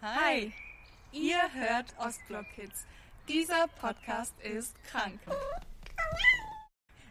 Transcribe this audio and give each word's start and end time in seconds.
Hi, 0.00 0.52
ihr 1.10 1.40
hört 1.54 1.86
Ostblock 1.98 2.46
Kids. 2.54 2.86
Dieser 3.26 3.66
Podcast 3.80 4.32
ist 4.44 4.76
krank. 4.84 5.18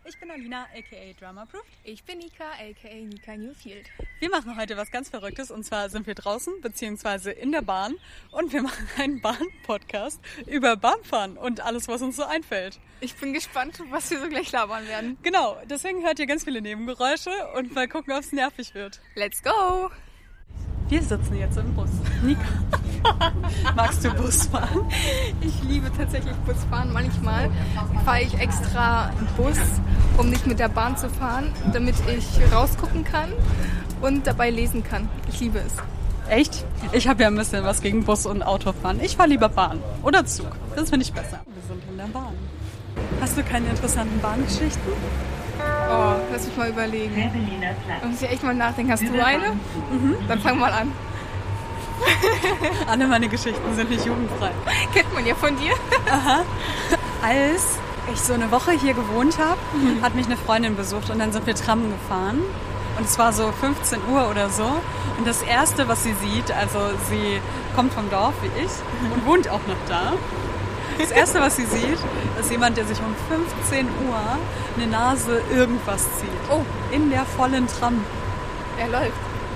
Ich 0.05 0.17
bin 0.21 0.31
Alina, 0.31 0.67
aka 0.73 1.13
Drama 1.19 1.45
Proof. 1.45 1.65
Ich 1.83 2.05
bin 2.05 2.19
Nika, 2.19 2.45
aka 2.45 2.95
Nika 2.95 3.35
Newfield. 3.35 3.87
Wir 4.21 4.29
machen 4.29 4.57
heute 4.57 4.77
was 4.77 4.89
ganz 4.89 5.09
Verrücktes 5.09 5.51
und 5.51 5.65
zwar 5.65 5.89
sind 5.89 6.07
wir 6.07 6.15
draußen 6.15 6.61
beziehungsweise 6.61 7.31
in 7.31 7.51
der 7.51 7.61
Bahn 7.61 7.95
und 8.31 8.53
wir 8.53 8.61
machen 8.63 8.87
einen 8.97 9.19
Bahn-Podcast 9.19 10.21
über 10.45 10.77
Bahnfahren 10.77 11.37
und 11.37 11.59
alles, 11.59 11.89
was 11.89 12.01
uns 12.01 12.15
so 12.15 12.23
einfällt. 12.23 12.79
Ich 13.01 13.15
bin 13.15 13.33
gespannt, 13.33 13.81
was 13.89 14.09
wir 14.11 14.21
so 14.21 14.29
gleich 14.29 14.49
labern 14.53 14.87
werden. 14.87 15.17
Genau, 15.23 15.57
deswegen 15.69 16.05
hört 16.05 16.19
ihr 16.19 16.25
ganz 16.25 16.45
viele 16.45 16.61
Nebengeräusche 16.61 17.31
und 17.57 17.75
mal 17.75 17.89
gucken, 17.89 18.13
ob 18.13 18.21
es 18.21 18.31
nervig 18.31 18.73
wird. 18.75 19.01
Let's 19.15 19.43
go! 19.43 19.91
Wir 20.89 21.01
sitzen 21.01 21.35
jetzt 21.35 21.57
im 21.57 21.73
Bus. 21.73 21.89
Nika, 22.23 22.41
magst 23.75 24.05
du 24.05 24.09
Bus 24.11 24.47
fahren? 24.47 24.89
Ich 25.41 25.61
liebe 25.63 25.91
tatsächlich 25.95 26.35
Busfahren. 26.45 26.93
Manchmal 26.93 27.49
fahre 28.05 28.21
ich 28.21 28.33
extra 28.39 29.11
Bus, 29.35 29.57
um 30.17 30.29
nicht 30.29 30.47
mit 30.47 30.59
der 30.59 30.69
Bahn 30.69 30.95
zu 30.95 31.09
fahren, 31.09 31.51
damit 31.73 31.95
ich 32.07 32.25
rausgucken 32.53 33.03
kann 33.03 33.33
und 34.01 34.27
dabei 34.27 34.49
lesen 34.49 34.81
kann. 34.83 35.09
Ich 35.29 35.41
liebe 35.41 35.59
es. 35.59 35.73
Echt? 36.29 36.65
Ich 36.93 37.07
habe 37.07 37.23
ja 37.23 37.27
ein 37.27 37.35
bisschen 37.35 37.65
was 37.65 37.81
gegen 37.81 38.05
Bus 38.05 38.25
und 38.25 38.41
Autofahren. 38.41 39.01
Ich 39.01 39.17
fahre 39.17 39.29
lieber 39.29 39.49
Bahn 39.49 39.81
oder 40.03 40.25
Zug. 40.25 40.51
Das 40.75 40.89
finde 40.89 41.05
ich 41.05 41.11
besser. 41.11 41.41
Wir 41.45 41.63
sind 41.67 41.83
in 41.89 41.97
der 41.97 42.05
Bahn. 42.05 42.33
Hast 43.19 43.37
du 43.37 43.43
keine 43.43 43.69
interessanten 43.69 44.19
Bahngeschichten? 44.21 44.93
Oh, 45.89 46.15
lass 46.31 46.45
mich 46.45 46.57
mal 46.57 46.69
überlegen. 46.69 47.31
Da 48.01 48.07
muss 48.07 48.21
ich 48.21 48.29
echt 48.29 48.43
mal 48.43 48.53
nachdenken. 48.53 48.91
Hast 48.91 49.03
du 49.03 49.23
eine? 49.23 49.51
Mhm. 49.91 50.15
Dann 50.27 50.39
fang 50.39 50.59
mal 50.59 50.71
an. 50.71 50.91
Alle 52.87 53.07
meine 53.07 53.27
Geschichten 53.27 53.75
sind 53.75 53.89
nicht 53.89 54.05
jugendfrei. 54.05 54.51
Kennt 54.93 55.13
man 55.13 55.25
ja 55.25 55.35
von 55.35 55.55
dir. 55.57 55.73
Aha. 56.11 56.41
Als 57.23 57.79
ich 58.13 58.19
so 58.21 58.33
eine 58.33 58.51
Woche 58.51 58.71
hier 58.71 58.93
gewohnt 58.93 59.37
habe, 59.39 59.57
hat 60.01 60.15
mich 60.15 60.27
eine 60.27 60.37
Freundin 60.37 60.75
besucht 60.75 61.09
und 61.09 61.19
dann 61.19 61.31
sind 61.31 61.47
wir 61.47 61.55
Tram 61.55 61.83
gefahren. 61.89 62.41
Und 62.97 63.05
es 63.05 63.17
war 63.19 63.31
so 63.33 63.51
15 63.51 63.99
Uhr 64.11 64.29
oder 64.29 64.49
so. 64.49 64.65
Und 65.17 65.25
das 65.25 65.41
Erste, 65.43 65.87
was 65.87 66.03
sie 66.03 66.13
sieht, 66.13 66.51
also 66.51 66.79
sie 67.09 67.39
kommt 67.75 67.93
vom 67.93 68.09
Dorf 68.09 68.33
wie 68.41 68.63
ich 68.63 68.71
und 69.13 69.25
wohnt 69.25 69.49
auch 69.49 69.65
noch 69.67 69.77
da. 69.87 70.13
Das 70.97 71.11
Erste, 71.11 71.39
was 71.39 71.55
sie 71.55 71.65
sieht, 71.65 71.97
ist 72.39 72.49
jemand, 72.51 72.75
der 72.77 72.85
sich 72.85 72.97
um 72.99 73.15
15 73.29 73.85
Uhr 74.09 74.19
eine 74.75 74.87
Nase 74.87 75.41
irgendwas 75.53 76.03
zieht. 76.19 76.29
Oh. 76.49 76.61
In 76.91 77.09
der 77.11 77.23
vollen 77.25 77.67
Tram. 77.67 78.03
Er 78.79 78.87
läuft. 78.87 79.11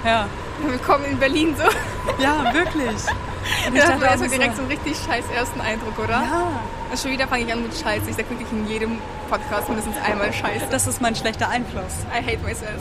Ja. 0.05 0.27
Willkommen 0.67 1.05
in 1.05 1.17
Berlin 1.17 1.55
so. 1.57 1.63
Ja, 2.21 2.53
wirklich. 2.53 2.87
Und 3.67 3.75
ich 3.75 3.83
man 3.83 3.99
dachte 3.99 4.23
auch 4.23 4.27
direkt 4.27 4.55
so, 4.55 4.61
einen 4.61 4.71
richtig 4.71 4.97
scheiß 4.97 5.25
ersten 5.35 5.59
Eindruck, 5.61 5.97
oder? 5.97 6.09
ja, 6.09 6.47
Und 6.91 6.99
schon 6.99 7.11
wieder 7.11 7.27
fange 7.27 7.45
ich 7.45 7.51
an 7.51 7.63
mit 7.63 7.73
Scheiß. 7.75 8.03
Ich 8.07 8.15
sag 8.15 8.29
wirklich 8.29 8.51
in 8.51 8.67
jedem 8.67 8.99
Podcast 9.29 9.67
mindestens 9.67 9.95
einmal 10.05 10.31
Scheiße. 10.31 10.67
das 10.69 10.85
ist 10.85 11.01
mein 11.01 11.15
schlechter 11.15 11.49
Einfluss. 11.49 12.05
I 12.13 12.23
hate 12.23 12.43
myself. 12.43 12.79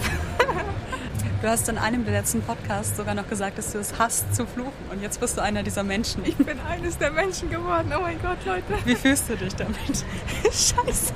Du 1.42 1.48
hast 1.48 1.69
in 1.70 1.78
einem 1.78 2.05
der 2.05 2.12
letzten 2.14 2.42
Podcasts 2.42 2.96
sogar 2.96 3.14
noch 3.14 3.27
gesagt, 3.28 3.56
dass 3.56 3.72
du 3.72 3.78
es 3.78 3.98
hasst 3.98 4.34
zu 4.34 4.46
fluchen. 4.46 4.72
Und 4.91 5.00
jetzt 5.00 5.20
bist 5.20 5.38
du 5.38 5.42
einer 5.42 5.62
dieser 5.62 5.82
Menschen. 5.82 6.22
Ich 6.24 6.36
bin 6.36 6.58
eines 6.60 6.98
der 6.98 7.10
Menschen 7.10 7.48
geworden. 7.48 7.91
Oh 7.97 8.00
mein 8.02 8.20
Gott, 8.20 8.38
Leute. 8.44 8.64
Wie 8.84 8.94
fühlst 8.94 9.28
du 9.30 9.36
dich 9.36 9.55
damit? 9.56 9.77
Scheiße. 10.44 11.14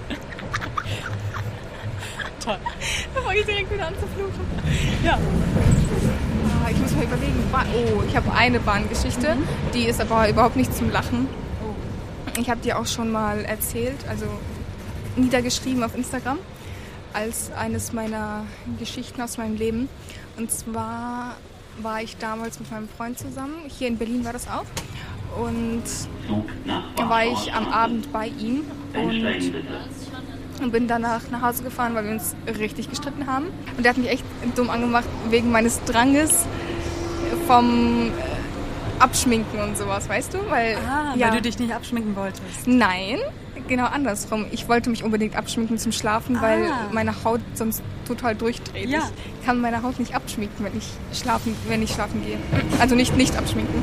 Toll. 2.42 2.56
Da 3.14 3.20
fange 3.20 3.38
ich 3.38 3.44
direkt 3.46 3.70
wieder 3.70 3.86
an 3.86 3.94
zu 3.94 4.06
fluchen. 4.06 4.46
Ja. 5.04 5.18
Ah, 6.64 6.70
Ich 6.70 6.78
muss 6.78 6.92
mal 6.92 7.04
überlegen. 7.04 7.44
Oh, 7.52 8.02
ich 8.08 8.16
habe 8.16 8.32
eine 8.32 8.60
Bahngeschichte. 8.60 9.36
Die 9.74 9.84
ist 9.84 10.00
aber 10.00 10.28
überhaupt 10.30 10.56
nicht 10.56 10.74
zum 10.74 10.90
Lachen. 10.90 11.28
Ich 12.38 12.48
habe 12.48 12.60
dir 12.60 12.78
auch 12.78 12.86
schon 12.86 13.12
mal 13.12 13.44
erzählt, 13.44 13.98
also 14.08 14.24
niedergeschrieben 15.16 15.84
auf 15.84 15.94
Instagram, 15.94 16.38
als 17.14 17.50
eines 17.52 17.92
meiner 17.92 18.44
Geschichten 18.78 19.22
aus 19.22 19.38
meinem 19.38 19.56
Leben. 19.56 19.88
Und 20.36 20.50
zwar 20.50 21.36
war 21.80 22.02
ich 22.02 22.16
damals 22.18 22.60
mit 22.60 22.70
meinem 22.70 22.88
Freund 22.88 23.18
zusammen. 23.18 23.54
Hier 23.68 23.88
in 23.88 23.96
Berlin 23.96 24.24
war 24.24 24.32
das 24.32 24.46
auch. 24.48 24.66
Und 25.40 25.82
da 26.96 27.08
war 27.08 27.24
ich 27.24 27.52
am 27.52 27.66
Abend 27.68 28.12
bei 28.12 28.28
ihm 28.28 28.62
und, 28.94 30.70
bin 30.70 30.86
danach 30.86 31.22
nach 31.30 31.42
Hause 31.42 31.64
gefahren, 31.64 31.94
weil 31.94 32.04
wir 32.04 32.12
uns 32.12 32.36
richtig 32.58 32.88
gestritten 32.88 33.26
haben. 33.26 33.46
Und 33.76 33.84
der 33.84 33.90
hat 33.90 33.98
mich 33.98 34.08
echt 34.08 34.24
dumm 34.54 34.70
angemacht 34.70 35.08
wegen 35.30 35.50
meines 35.50 35.82
Dranges 35.84 36.46
vom 37.46 38.12
Abschminken 38.98 39.60
und 39.60 39.76
sowas, 39.76 40.08
weißt 40.08 40.34
du? 40.34 40.38
Weil, 40.50 40.76
Ah, 40.88 41.14
ja. 41.16 41.26
weil 41.28 41.36
du 41.36 41.42
dich 41.42 41.58
nicht 41.58 41.72
abschminken 41.74 42.14
wolltest. 42.16 42.42
Nein, 42.66 43.18
genau 43.68 43.86
andersrum. 43.86 44.46
Ich 44.50 44.68
wollte 44.68 44.90
mich 44.90 45.02
unbedingt 45.04 45.36
abschminken 45.36 45.78
zum 45.78 45.92
Schlafen, 45.92 46.40
weil 46.40 46.66
Ah. 46.66 46.88
meine 46.92 47.24
Haut 47.24 47.40
sonst 47.54 47.82
total 48.06 48.34
durchdreht. 48.34 48.88
Ja. 48.88 49.00
Ich 49.40 49.46
kann 49.46 49.60
meine 49.60 49.82
Haut 49.82 49.98
nicht 49.98 50.14
abschminken, 50.14 50.64
wenn 50.64 50.76
ich 50.78 50.86
schlafen, 51.18 51.56
wenn 51.68 51.82
ich 51.82 51.90
schlafen 51.92 52.24
gehe. 52.24 52.38
Also 52.80 52.94
nicht 52.94 53.16
nicht 53.16 53.36
abschminken. 53.36 53.82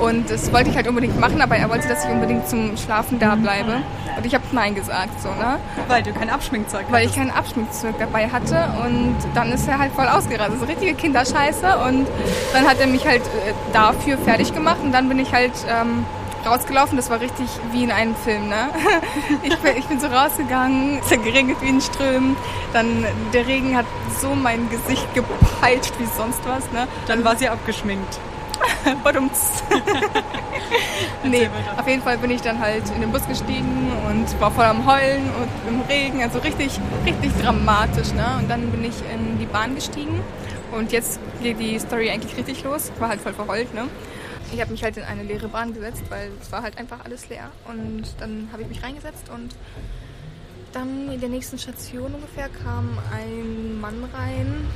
Und 0.00 0.30
das 0.30 0.52
wollte 0.52 0.70
ich 0.70 0.76
halt 0.76 0.88
unbedingt 0.88 1.18
machen, 1.20 1.40
aber 1.42 1.56
er 1.56 1.68
wollte, 1.68 1.86
dass 1.86 2.04
ich 2.04 2.10
unbedingt 2.10 2.48
zum 2.48 2.76
Schlafen 2.76 3.18
da 3.18 3.34
bleibe. 3.34 3.82
Und 4.16 4.26
ich 4.26 4.34
habe 4.34 4.44
Nein 4.52 4.74
gesagt, 4.74 5.20
so, 5.20 5.28
ne? 5.28 5.58
Weil 5.88 6.02
du 6.02 6.12
kein 6.12 6.30
Abschminkzeug 6.30 6.86
Weil 6.90 7.06
ich 7.06 7.14
kein 7.14 7.30
Abschminkzeug 7.30 7.94
dabei 7.98 8.28
hatte 8.28 8.68
und 8.84 9.16
dann 9.34 9.52
ist 9.52 9.68
er 9.68 9.78
halt 9.78 9.92
voll 9.92 10.08
ausgerastet. 10.08 10.58
So 10.58 10.66
richtige 10.66 10.94
Kinderscheiße 10.94 11.78
und 11.86 12.06
dann 12.52 12.66
hat 12.66 12.80
er 12.80 12.86
mich 12.86 13.06
halt 13.06 13.22
äh, 13.22 13.52
dafür 13.72 14.18
fertig 14.18 14.54
gemacht 14.54 14.78
und 14.82 14.92
dann 14.92 15.08
bin 15.08 15.18
ich 15.18 15.32
halt 15.32 15.52
ähm, 15.68 16.04
rausgelaufen. 16.46 16.96
Das 16.96 17.10
war 17.10 17.20
richtig 17.20 17.46
wie 17.72 17.84
in 17.84 17.90
einem 17.90 18.14
Film, 18.14 18.48
ne? 18.48 18.70
Ich 19.42 19.56
bin, 19.58 19.76
ich 19.76 19.86
bin 19.86 20.00
so 20.00 20.06
rausgegangen, 20.06 21.00
es 21.04 21.10
hat 21.10 21.24
geregnet 21.24 21.58
wie 21.60 21.68
in 21.68 21.80
Strömen. 21.80 22.36
Dann 22.72 23.04
der 23.32 23.46
Regen 23.46 23.76
hat 23.76 23.86
so 24.20 24.34
mein 24.34 24.68
Gesicht 24.70 25.06
gepeitscht 25.14 25.92
wie 25.98 26.06
sonst 26.16 26.40
was, 26.46 26.70
ne? 26.72 26.88
Dann 27.06 27.24
war 27.24 27.36
sie 27.36 27.48
abgeschminkt. 27.48 28.18
Badumts. 29.04 29.62
nee, 31.24 31.48
auf 31.76 31.88
jeden 31.88 32.02
Fall 32.02 32.18
bin 32.18 32.30
ich 32.30 32.40
dann 32.40 32.58
halt 32.58 32.82
in 32.94 33.00
den 33.00 33.12
Bus 33.12 33.26
gestiegen 33.26 33.92
und 34.08 34.40
war 34.40 34.50
voll 34.50 34.64
am 34.64 34.86
Heulen 34.86 35.22
und 35.40 35.68
im 35.68 35.80
Regen, 35.82 36.22
also 36.22 36.38
richtig, 36.38 36.78
richtig 37.04 37.32
dramatisch. 37.42 38.12
Ne? 38.12 38.26
Und 38.38 38.50
dann 38.50 38.70
bin 38.70 38.84
ich 38.84 38.96
in 39.12 39.38
die 39.38 39.46
Bahn 39.46 39.74
gestiegen 39.74 40.20
und 40.72 40.92
jetzt 40.92 41.20
geht 41.42 41.58
die 41.58 41.78
Story 41.78 42.10
eigentlich 42.10 42.36
richtig 42.36 42.62
los. 42.64 42.90
Ich 42.94 43.00
war 43.00 43.08
halt 43.08 43.20
voll 43.20 43.32
verheult. 43.32 43.72
Ne? 43.74 43.84
Ich 44.52 44.60
habe 44.60 44.72
mich 44.72 44.82
halt 44.82 44.96
in 44.96 45.04
eine 45.04 45.22
leere 45.22 45.48
Bahn 45.48 45.72
gesetzt, 45.72 46.02
weil 46.08 46.30
es 46.40 46.50
war 46.50 46.62
halt 46.62 46.78
einfach 46.78 47.04
alles 47.04 47.28
leer. 47.28 47.50
Und 47.68 48.04
dann 48.18 48.48
habe 48.52 48.62
ich 48.62 48.68
mich 48.68 48.82
reingesetzt 48.82 49.28
und 49.32 49.54
dann 50.72 51.10
in 51.10 51.20
der 51.20 51.28
nächsten 51.28 51.58
Station 51.58 52.14
ungefähr 52.14 52.48
kam 52.62 52.96
ein 53.12 53.80
Mann 53.80 54.04
rein, 54.12 54.66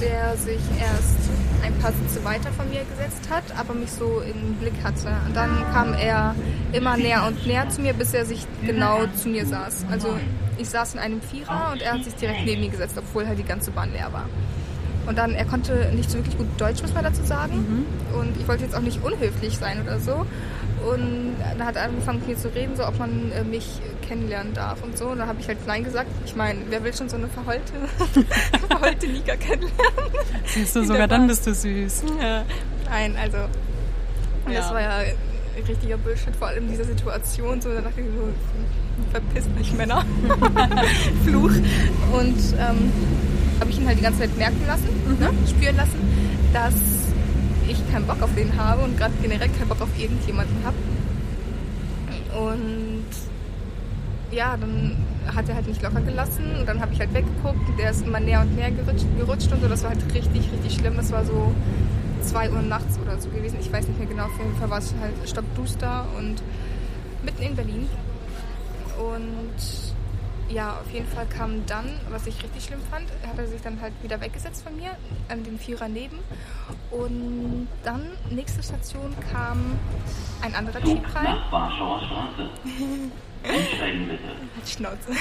der 0.00 0.36
sich 0.36 0.60
erst 0.80 1.30
ein 1.64 1.74
paar 1.78 1.92
Sitze 1.92 2.24
weiter 2.24 2.50
von 2.52 2.68
mir 2.68 2.84
gesetzt 2.84 3.28
hat, 3.30 3.44
aber 3.58 3.74
mich 3.74 3.90
so 3.90 4.20
im 4.20 4.54
Blick 4.54 4.74
hatte. 4.82 5.08
Und 5.26 5.34
dann 5.34 5.64
kam 5.72 5.94
er 5.94 6.34
immer 6.72 6.96
näher 6.96 7.26
und 7.26 7.46
näher 7.46 7.68
zu 7.68 7.80
mir, 7.80 7.92
bis 7.92 8.14
er 8.14 8.24
sich 8.24 8.46
genau 8.64 9.06
zu 9.16 9.28
mir 9.28 9.46
saß. 9.46 9.86
Also 9.90 10.16
ich 10.58 10.68
saß 10.68 10.94
in 10.94 11.00
einem 11.00 11.20
Vierer 11.20 11.70
und 11.72 11.82
er 11.82 11.94
hat 11.94 12.04
sich 12.04 12.14
direkt 12.14 12.44
neben 12.44 12.60
mir 12.60 12.70
gesetzt, 12.70 12.96
obwohl 12.96 13.26
halt 13.26 13.38
die 13.38 13.44
ganze 13.44 13.70
Bahn 13.70 13.92
leer 13.92 14.12
war. 14.12 14.28
Und 15.06 15.18
dann, 15.18 15.34
er 15.34 15.44
konnte 15.44 15.90
nicht 15.96 16.10
so 16.10 16.18
wirklich 16.18 16.38
gut 16.38 16.46
Deutsch, 16.58 16.80
muss 16.80 16.94
man 16.94 17.02
dazu 17.02 17.24
sagen. 17.24 17.86
Und 18.18 18.36
ich 18.40 18.46
wollte 18.46 18.62
jetzt 18.62 18.76
auch 18.76 18.80
nicht 18.80 19.02
unhöflich 19.02 19.58
sein 19.58 19.82
oder 19.82 19.98
so. 19.98 20.24
Und 20.88 21.34
dann 21.58 21.66
hat 21.66 21.76
er 21.76 21.84
angefangen 21.84 22.20
mit 22.20 22.28
mir 22.28 22.36
zu 22.36 22.54
reden, 22.54 22.76
so 22.76 22.86
ob 22.86 22.98
man 22.98 23.32
äh, 23.32 23.44
mich 23.44 23.80
kennenlernen 24.12 24.52
darf 24.52 24.82
und 24.82 24.96
so. 24.98 25.06
Und 25.06 25.18
dann 25.18 25.28
habe 25.28 25.40
ich 25.40 25.48
halt 25.48 25.66
Nein 25.66 25.84
gesagt. 25.84 26.10
Ich 26.26 26.36
meine, 26.36 26.60
wer 26.68 26.84
will 26.84 26.92
schon 26.94 27.08
so 27.08 27.16
eine 27.16 27.28
verheulte, 27.28 27.72
verheulte 28.68 29.06
Nika 29.08 29.36
kennenlernen? 29.36 29.72
Siehst 30.44 30.76
du, 30.76 30.84
sogar 30.84 31.08
dann 31.08 31.26
bist 31.26 31.46
du 31.46 31.54
süß. 31.54 32.04
Ja. 32.20 32.44
Nein, 32.90 33.16
also 33.20 33.38
und 34.44 34.54
das 34.54 34.66
Ja. 34.68 34.74
war 34.74 34.80
ja 34.82 34.98
richtiger 35.66 35.96
Bullshit, 35.96 36.34
vor 36.36 36.48
allem 36.48 36.64
in 36.64 36.70
dieser 36.70 36.84
Situation. 36.84 37.60
So, 37.60 37.70
da 37.72 37.80
dachte 37.80 38.00
ich 38.00 38.06
so, 38.06 38.28
verpisst 39.12 39.48
euch 39.58 39.72
Männer. 39.74 40.04
Fluch. 41.24 41.52
Und 42.12 42.38
ähm, 42.58 42.92
habe 43.60 43.70
ich 43.70 43.78
ihn 43.78 43.86
halt 43.86 43.98
die 43.98 44.02
ganze 44.02 44.20
Zeit 44.20 44.36
merken 44.36 44.62
lassen, 44.66 44.88
ne? 45.20 45.30
spüren 45.48 45.76
lassen, 45.76 45.98
dass 46.52 46.74
ich 47.68 47.78
keinen 47.92 48.06
Bock 48.06 48.20
auf 48.20 48.34
den 48.34 48.54
habe 48.56 48.82
und 48.82 48.98
gerade 48.98 49.12
generell 49.22 49.48
keinen 49.48 49.68
Bock 49.68 49.80
auf 49.80 49.88
irgendjemanden 49.98 50.56
habe. 50.64 50.76
Und 52.38 53.04
ja, 54.32 54.56
dann 54.56 54.96
hat 55.34 55.48
er 55.48 55.54
halt 55.54 55.68
nicht 55.68 55.82
locker 55.82 56.00
gelassen 56.00 56.56
und 56.58 56.66
dann 56.66 56.80
habe 56.80 56.92
ich 56.92 57.00
halt 57.00 57.12
weggeguckt. 57.14 57.78
Der 57.78 57.90
ist 57.90 58.04
immer 58.04 58.20
näher 58.20 58.40
und 58.40 58.56
näher 58.56 58.70
gerutscht, 58.70 59.06
gerutscht 59.16 59.52
und 59.52 59.60
so. 59.62 59.68
Das 59.68 59.82
war 59.82 59.90
halt 59.90 60.02
richtig, 60.14 60.50
richtig 60.52 60.74
schlimm. 60.74 60.96
Das 60.96 61.12
war 61.12 61.24
so 61.24 61.54
2 62.22 62.50
Uhr 62.50 62.62
nachts 62.62 62.98
oder 62.98 63.20
so 63.20 63.28
gewesen. 63.28 63.58
Ich 63.60 63.72
weiß 63.72 63.86
nicht 63.86 63.98
mehr 63.98 64.08
genau. 64.08 64.24
Auf 64.24 64.38
jeden 64.38 64.56
Fall 64.56 64.70
war 64.70 64.78
es 64.78 64.94
halt 65.00 65.14
stockduster 65.28 66.06
und 66.18 66.42
mitten 67.22 67.42
in 67.42 67.54
Berlin. 67.54 67.88
Und 68.98 70.52
ja, 70.52 70.78
auf 70.80 70.90
jeden 70.92 71.06
Fall 71.06 71.26
kam 71.26 71.64
dann, 71.66 71.86
was 72.10 72.26
ich 72.26 72.42
richtig 72.42 72.64
schlimm 72.64 72.80
fand, 72.90 73.06
hat 73.26 73.38
er 73.38 73.46
sich 73.46 73.62
dann 73.62 73.80
halt 73.80 73.92
wieder 74.02 74.20
weggesetzt 74.20 74.62
von 74.62 74.76
mir, 74.76 74.90
an 75.28 75.44
den 75.44 75.58
Vierer 75.58 75.88
neben. 75.88 76.18
Und 76.90 77.68
dann, 77.84 78.02
nächste 78.30 78.62
Station, 78.62 79.14
kam 79.32 79.78
ein 80.42 80.54
anderer 80.54 80.80
Typ 80.80 81.02
rein. 81.14 81.36
Halt 83.44 84.68
Schnauze. 84.68 85.10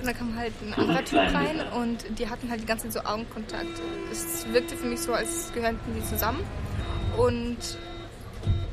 Und 0.00 0.06
dann 0.08 0.16
kam 0.16 0.36
halt 0.36 0.52
ein 0.62 0.74
anderer 0.74 1.04
Typ 1.04 1.20
rein 1.32 1.60
und 1.72 2.18
die 2.18 2.28
hatten 2.28 2.50
halt 2.50 2.60
die 2.60 2.66
ganze 2.66 2.88
Zeit 2.88 3.04
so 3.04 3.08
Augenkontakt. 3.08 3.68
Es 4.10 4.44
wirkte 4.52 4.76
für 4.76 4.86
mich 4.86 4.98
so, 4.98 5.12
als 5.12 5.52
gehörten 5.52 5.78
die 5.96 6.04
zusammen. 6.04 6.40
Und 7.16 7.58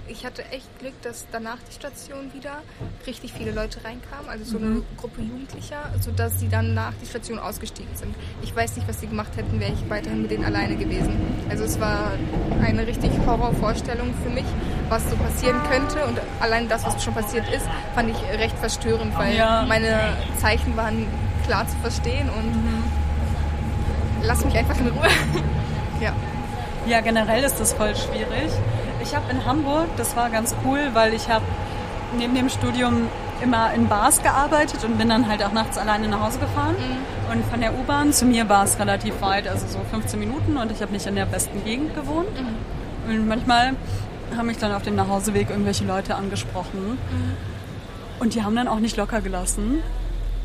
ich 0.08 0.26
hatte 0.26 0.44
echt 0.46 0.68
Glück, 0.80 1.00
dass 1.04 1.28
danach 1.32 1.60
die 1.70 1.74
Station 1.74 2.34
wieder 2.34 2.64
richtig 3.06 3.34
viele 3.34 3.52
Leute 3.52 3.84
reinkamen, 3.84 4.28
also 4.28 4.44
so 4.44 4.58
eine 4.58 4.82
Gruppe 4.98 5.22
Jugendlicher, 5.22 5.94
sodass 6.02 6.40
sie 6.40 6.50
dann 6.50 6.74
nach 6.74 6.94
die 7.02 7.06
Station 7.06 7.38
ausgestiegen 7.38 7.96
sind. 7.96 8.16
Ich 8.42 8.56
weiß 8.56 8.76
nicht, 8.76 8.88
was 8.88 9.00
sie 9.00 9.08
gemacht 9.08 9.38
hätten, 9.38 9.60
wäre 9.60 9.72
ich 9.72 9.90
weiterhin 9.90 10.24
mit 10.24 10.32
denen 10.32 10.46
alleine 10.46 10.76
gewesen. 10.78 11.16
Also 11.50 11.64
es 11.64 11.80
war 11.80 12.14
eine 12.62 12.88
richtig 12.88 13.12
Horrorvorstellung 13.26 14.14
für 14.24 14.30
mich, 14.30 14.46
was 14.90 15.08
so 15.10 15.16
passieren 15.18 15.58
könnte 15.72 16.04
und 16.06 16.20
allein 16.40 16.68
das, 16.68 16.86
was 16.86 17.04
schon 17.04 17.14
passiert 17.14 17.48
ist, 17.54 17.66
fand 17.96 18.10
ich 18.10 18.40
recht 18.40 18.58
verstörend, 18.58 19.18
weil 19.18 19.36
Ja. 19.36 19.66
meine 19.68 20.14
Zeichen 20.38 20.76
waren 20.76 21.06
klar 21.46 21.68
zu 21.68 21.76
verstehen 21.78 22.30
und 22.30 22.84
lass 24.24 24.44
mich 24.46 24.58
einfach 24.58 24.78
in 24.80 24.88
Ruhe. 24.88 25.08
ja. 26.02 26.12
Ja, 26.88 27.02
generell 27.02 27.44
ist 27.44 27.60
das 27.60 27.74
voll 27.74 27.96
schwierig. 27.96 28.52
Ich 29.02 29.16
habe 29.16 29.32
in 29.32 29.46
Hamburg, 29.46 29.88
das 29.98 30.16
war 30.16 30.30
ganz 30.30 30.56
cool, 30.66 30.90
weil 30.94 31.14
ich 31.14 31.30
habe 31.30 31.46
neben 32.18 32.34
dem 32.36 32.50
Studium 32.50 33.08
immer 33.42 33.72
in 33.74 33.88
Bars 33.88 34.22
gearbeitet 34.22 34.84
und 34.84 34.98
bin 34.98 35.08
dann 35.10 35.28
halt 35.30 35.44
auch 35.44 35.52
nachts 35.54 35.78
alleine 35.78 36.08
nach 36.08 36.20
Hause 36.20 36.40
gefahren. 36.40 36.76
Und 37.32 37.46
von 37.46 37.62
der 37.62 37.74
U-Bahn 37.74 38.12
zu 38.12 38.26
mir 38.26 38.50
war 38.50 38.64
es 38.66 38.78
relativ 38.80 39.22
weit, 39.22 39.48
also 39.48 39.66
so 39.68 39.80
15 39.92 40.20
Minuten 40.20 40.58
und 40.58 40.72
ich 40.72 40.82
habe 40.82 40.92
nicht 40.92 41.06
in 41.06 41.16
der 41.16 41.26
besten 41.26 41.64
Gegend 41.64 41.96
gewohnt. 41.96 42.28
Und 43.08 43.28
manchmal 43.28 43.74
haben 44.36 44.48
mich 44.48 44.58
dann 44.58 44.72
auf 44.72 44.84
dem 44.84 44.96
Nachhauseweg 44.96 45.50
irgendwelche 45.50 45.86
Leute 45.86 46.16
angesprochen. 46.16 46.98
Und 48.20 48.36
die 48.36 48.44
haben 48.44 48.56
dann 48.56 48.68
auch 48.68 48.80
nicht 48.80 48.98
locker 48.98 49.22
gelassen. 49.22 49.82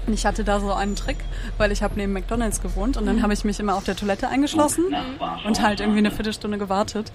Und 0.07 0.13
ich 0.13 0.27
hatte 0.27 0.45
da 0.45 0.61
so 0.61 0.71
einen 0.73 0.97
Trick, 0.97 1.17
weil 1.57 1.73
ich 1.73 1.83
habe 1.83 1.95
neben 1.97 2.13
McDonalds 2.13 2.61
gewohnt 2.61 2.99
und 2.99 3.07
dann 3.07 3.23
habe 3.23 3.33
ich 3.33 3.43
mich 3.45 3.59
immer 3.59 3.75
auf 3.75 3.85
der 3.85 3.97
Toilette 3.97 4.29
eingeschlossen 4.29 4.85
Warschauer 5.19 5.47
und 5.47 5.63
halt 5.63 5.81
irgendwie 5.81 6.01
eine 6.01 6.11
Viertelstunde 6.11 6.59
gewartet. 6.59 7.11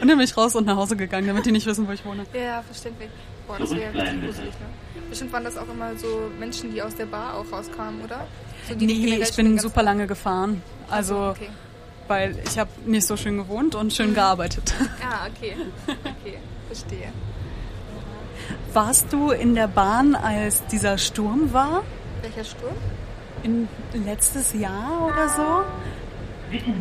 Und 0.00 0.08
dann 0.08 0.16
bin 0.16 0.20
ich 0.20 0.34
raus 0.34 0.56
und 0.56 0.66
nach 0.66 0.76
Hause 0.76 0.96
gegangen, 0.96 1.26
damit 1.26 1.44
die 1.44 1.52
nicht 1.52 1.66
wissen, 1.66 1.86
wo 1.86 1.92
ich 1.92 2.02
wohne. 2.06 2.24
Ja, 2.32 2.62
verständlich. 2.62 3.10
Boah, 3.46 3.58
das 3.58 3.70
wäre 3.74 3.92
richtig 3.92 4.22
gruselig, 4.24 4.54
ne? 4.54 5.02
Bestimmt 5.10 5.32
waren 5.34 5.44
das 5.44 5.58
auch 5.58 5.68
immer 5.68 5.94
so 5.96 6.30
Menschen, 6.40 6.72
die 6.72 6.80
aus 6.80 6.94
der 6.94 7.06
Bar 7.06 7.34
auch 7.34 7.52
rauskamen, 7.52 8.00
oder? 8.02 8.26
So, 8.68 8.74
Nee, 8.74 9.18
ich 9.22 9.36
bin 9.36 9.58
super 9.58 9.82
lange 9.82 10.06
gefahren. 10.06 10.62
Also, 10.90 11.28
Okay. 11.30 11.48
Weil 12.08 12.36
ich 12.44 12.58
habe 12.58 12.70
nicht 12.86 13.06
so 13.06 13.16
schön 13.16 13.36
gewohnt 13.36 13.74
und 13.74 13.92
schön 13.92 14.14
gearbeitet. 14.14 14.74
Ah, 15.10 15.26
okay. 15.26 15.54
Okay, 15.86 16.38
verstehe. 16.66 17.12
Warst 18.72 19.12
du 19.12 19.30
in 19.30 19.54
der 19.54 19.68
Bahn, 19.68 20.14
als 20.14 20.66
dieser 20.66 20.98
Sturm 20.98 21.52
war? 21.52 21.82
Welcher 22.22 22.44
Sturm? 22.44 22.74
In 23.42 23.68
letztes 24.04 24.52
Jahr 24.52 25.06
oder 25.06 25.28
so? 25.28 25.64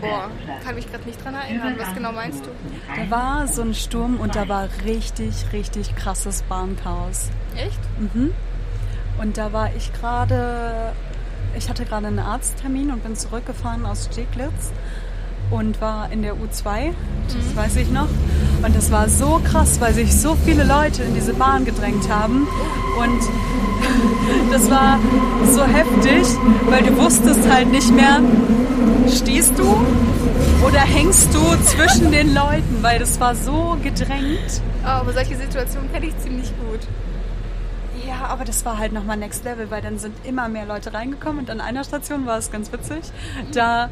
Boah, 0.02 0.30
kann 0.64 0.76
mich 0.76 0.90
gerade 0.90 1.04
nicht 1.06 1.24
dran 1.24 1.36
erinnern. 1.36 1.76
Was 1.78 1.94
genau 1.94 2.12
meinst 2.12 2.46
du? 2.46 2.50
Da 2.96 3.10
war 3.10 3.48
so 3.48 3.62
ein 3.62 3.74
Sturm 3.74 4.20
und 4.20 4.36
da 4.36 4.48
war 4.48 4.70
richtig, 4.86 5.46
richtig 5.52 5.96
krasses 5.96 6.42
Bahnchaos. 6.44 7.30
Echt? 7.56 7.80
Und 9.20 9.38
da 9.38 9.52
war 9.52 9.74
ich 9.76 9.92
gerade, 9.94 10.94
ich 11.58 11.70
hatte 11.70 11.86
gerade 11.86 12.08
einen 12.08 12.20
Arzttermin 12.20 12.92
und 12.92 13.04
bin 13.04 13.16
zurückgefahren 13.16 13.86
aus 13.86 14.10
Steglitz 14.12 14.72
und 15.52 15.80
war 15.82 16.12
in 16.12 16.22
der 16.22 16.34
U2, 16.34 16.94
das 17.28 17.56
weiß 17.56 17.76
ich 17.78 17.90
noch. 17.92 18.08
Und 18.64 18.76
das 18.76 18.92
war 18.92 19.08
so 19.10 19.42
krass, 19.44 19.80
weil 19.80 19.94
sich 19.94 20.16
so 20.16 20.36
viele 20.46 20.64
Leute 20.64 21.04
in 21.04 21.14
diese 21.14 21.34
Bahn 21.34 21.66
gedrängt 21.66 22.10
haben. 22.10 22.48
Und 22.98 23.22
das 24.52 24.70
war 24.70 25.00
so 25.46 25.64
heftig, 25.64 26.28
weil 26.70 26.84
du 26.84 26.98
wusstest 26.98 27.50
halt 27.50 27.72
nicht 27.72 27.92
mehr, 27.92 28.22
stehst 29.10 29.58
du 29.58 29.86
oder 30.66 30.80
hängst 30.80 31.34
du 31.34 31.40
zwischen 31.64 32.12
den 32.12 32.34
Leuten, 32.34 32.80
weil 32.82 33.00
das 33.00 33.20
war 33.20 33.36
so 33.36 33.78
gedrängt. 33.84 34.62
Oh, 34.84 34.88
aber 34.88 35.14
solche 35.14 35.36
Situationen 35.36 35.92
kenne 35.92 36.08
ich 36.08 36.18
ziemlich 36.18 36.52
gut. 36.58 36.80
Ja, 38.08 38.28
aber 38.28 38.46
das 38.46 38.64
war 38.66 38.78
halt 38.78 38.94
nochmal 38.94 39.18
Next 39.18 39.44
Level, 39.44 39.70
weil 39.70 39.82
dann 39.82 40.00
sind 40.00 40.14
immer 40.24 40.48
mehr 40.48 40.66
Leute 40.66 40.94
reingekommen 40.94 41.40
und 41.40 41.50
an 41.50 41.62
einer 41.62 41.84
Station 41.84 42.26
war 42.26 42.38
es 42.38 42.52
ganz 42.52 42.72
witzig. 42.72 43.02
Da 43.54 43.90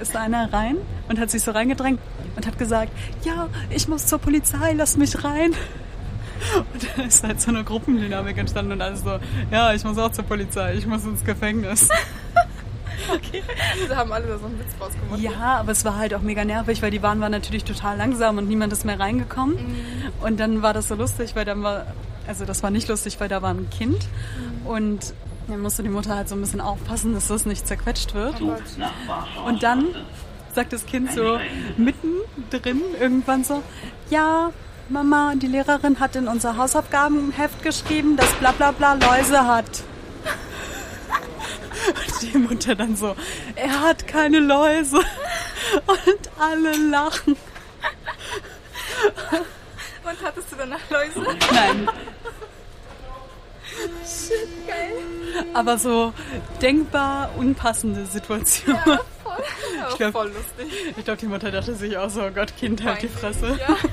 ist 0.00 0.16
einer 0.16 0.52
rein 0.52 0.76
und 1.08 1.18
hat 1.18 1.30
sich 1.30 1.42
so 1.42 1.50
reingedrängt 1.50 2.00
und 2.36 2.46
hat 2.46 2.58
gesagt, 2.58 2.92
ja, 3.24 3.48
ich 3.70 3.88
muss 3.88 4.06
zur 4.06 4.18
Polizei, 4.18 4.72
lass 4.74 4.96
mich 4.96 5.24
rein. 5.24 5.52
Und 6.72 6.86
dann 6.96 7.06
ist 7.06 7.24
halt 7.24 7.40
so 7.40 7.50
eine 7.50 7.64
Gruppendynamik 7.64 8.36
entstanden 8.36 8.72
und 8.72 8.82
alles 8.82 9.02
so, 9.02 9.18
ja, 9.50 9.72
ich 9.72 9.84
muss 9.84 9.96
auch 9.98 10.12
zur 10.12 10.24
Polizei, 10.24 10.74
ich 10.74 10.86
muss 10.86 11.04
ins 11.04 11.24
Gefängnis. 11.24 11.88
Da 13.88 13.96
haben 13.96 14.10
alle 14.10 14.26
da 14.26 14.38
so 14.38 14.46
einen 14.46 14.58
Witz 14.58 14.68
rausgemacht. 14.80 15.20
Ja, 15.20 15.58
aber 15.58 15.72
es 15.72 15.84
war 15.84 15.96
halt 15.96 16.14
auch 16.14 16.22
mega 16.22 16.44
nervig, 16.44 16.82
weil 16.82 16.90
die 16.90 16.98
Bahn 16.98 17.20
war 17.20 17.28
natürlich 17.28 17.62
total 17.62 17.96
langsam 17.96 18.38
und 18.38 18.48
niemand 18.48 18.72
ist 18.72 18.84
mehr 18.84 18.98
reingekommen. 18.98 19.56
Und 20.22 20.40
dann 20.40 20.62
war 20.62 20.72
das 20.72 20.88
so 20.88 20.94
lustig, 20.94 21.36
weil 21.36 21.44
dann 21.44 21.62
war, 21.62 21.86
also 22.26 22.44
das 22.44 22.62
war 22.62 22.70
nicht 22.70 22.88
lustig, 22.88 23.20
weil 23.20 23.28
da 23.28 23.42
war 23.42 23.50
ein 23.50 23.68
Kind 23.70 24.08
und 24.64 25.14
dann 25.48 25.60
musste 25.60 25.82
die 25.82 25.88
Mutter 25.88 26.16
halt 26.16 26.28
so 26.28 26.34
ein 26.34 26.40
bisschen 26.40 26.60
aufpassen, 26.60 27.14
dass 27.14 27.28
das 27.28 27.46
nicht 27.46 27.66
zerquetscht 27.66 28.14
wird. 28.14 28.40
Und 28.40 29.62
dann 29.62 29.86
sagt 30.54 30.72
das 30.72 30.86
Kind 30.86 31.12
so 31.12 31.38
mitten 31.76 32.14
drin 32.50 32.82
irgendwann 32.98 33.44
so, 33.44 33.62
ja, 34.10 34.52
Mama, 34.88 35.34
die 35.36 35.48
Lehrerin 35.48 35.98
hat 36.00 36.16
in 36.16 36.28
unser 36.28 36.56
Hausaufgabenheft 36.56 37.62
geschrieben, 37.62 38.16
dass 38.16 38.32
bla 38.34 38.52
bla 38.52 38.70
bla 38.72 38.94
Läuse 38.94 39.46
hat. 39.46 39.82
Und 41.88 42.22
die 42.22 42.38
Mutter 42.38 42.74
dann 42.74 42.96
so, 42.96 43.14
er 43.54 43.80
hat 43.80 44.06
keine 44.06 44.40
Läuse. 44.40 44.98
Und 45.86 46.30
alle 46.38 46.76
lachen. 46.90 47.36
Und 50.04 50.24
hattest 50.24 50.52
du 50.52 50.56
danach 50.56 50.90
Läuse? 50.90 51.20
Nein, 51.52 51.88
Shit, 54.04 54.48
geil. 54.66 55.44
aber 55.54 55.78
so 55.78 56.12
denkbar 56.62 57.30
unpassende 57.36 58.06
Situation. 58.06 58.74
Ja, 58.76 58.82
voll. 58.82 58.98
Aber 59.86 59.96
glaub- 59.96 60.12
voll 60.12 60.28
lustig. 60.28 60.94
Ich 60.96 61.04
glaube, 61.04 61.18
die 61.20 61.26
Mutter 61.26 61.50
dachte 61.50 61.74
sich 61.74 61.96
auch 61.98 62.08
so, 62.10 62.22
oh 62.22 62.30
Gott, 62.34 62.56
Kind, 62.56 62.82
halt 62.84 63.02
die 63.02 63.08
Fresse. 63.08 63.48
Ja. 63.58 63.76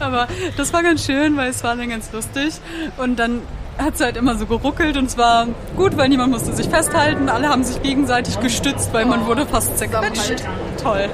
Aber 0.00 0.28
das 0.56 0.72
war 0.72 0.82
ganz 0.82 1.04
schön, 1.06 1.36
weil 1.36 1.50
es 1.50 1.62
war 1.64 1.76
dann 1.76 1.88
ganz 1.88 2.12
lustig. 2.12 2.54
Und 2.98 3.18
dann 3.18 3.42
hat 3.78 3.94
es 3.94 4.00
halt 4.00 4.16
immer 4.16 4.36
so 4.36 4.44
geruckelt 4.46 4.96
und 4.98 5.06
es 5.06 5.16
war 5.16 5.46
gut, 5.76 5.96
weil 5.96 6.08
niemand 6.10 6.32
musste 6.32 6.52
sich 6.52 6.68
festhalten. 6.68 7.28
Alle 7.30 7.48
haben 7.48 7.64
sich 7.64 7.80
gegenseitig 7.82 8.38
gestützt, 8.40 8.92
weil 8.92 9.06
man 9.06 9.22
Oh, 9.22 9.26
wurde 9.26 9.46
fast 9.46 9.78
zerquetscht. 9.78 10.42
Toll. 10.82 11.08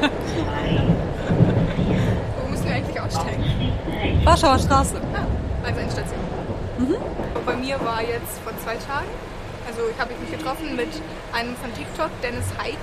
Wo 2.42 2.48
müssen 2.50 2.64
wir 2.66 2.74
eigentlich 2.74 3.00
aussteigen? 3.00 3.44
Warschauer 4.24 4.58
Straße. 4.58 5.00
Also 5.66 5.80
Endstation. 5.80 6.20
Bei 7.44 7.56
mir 7.56 7.80
war 7.80 8.00
jetzt 8.02 8.38
vor 8.44 8.52
zwei 8.62 8.76
Tagen, 8.76 9.08
also 9.66 9.80
ich 9.92 9.98
habe 10.00 10.12
mich 10.20 10.30
getroffen 10.30 10.76
mit 10.76 10.88
einem 11.32 11.56
von 11.56 11.74
TikTok, 11.74 12.10
Dennis 12.22 12.46
Heid. 12.58 12.78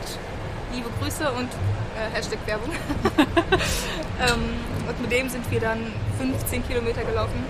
Liebe 0.74 0.90
Grüße 1.00 1.32
und 1.32 1.48
äh, 1.96 2.16
Hashtag 2.16 2.40
Werbung. 2.46 2.72
ähm, 4.20 4.90
und 4.90 5.02
mit 5.02 5.12
dem 5.12 5.30
sind 5.30 5.50
wir 5.52 5.60
dann 5.60 5.80
15 6.20 6.68
Kilometer 6.68 7.04
gelaufen. 7.04 7.44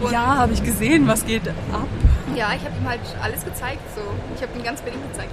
Und 0.00 0.12
Ja, 0.12 0.36
habe 0.38 0.52
ich 0.52 0.62
gesehen, 0.62 1.06
was 1.08 1.26
geht 1.26 1.46
ab. 1.48 1.88
ja, 2.34 2.52
ich 2.56 2.64
habe 2.64 2.74
ihm 2.80 2.88
halt 2.88 3.00
alles 3.20 3.44
gezeigt. 3.44 3.82
So. 3.94 4.02
Ich 4.36 4.42
habe 4.42 4.56
ihm 4.56 4.64
ganz 4.64 4.80
Berlin 4.80 5.00
gezeigt. 5.10 5.32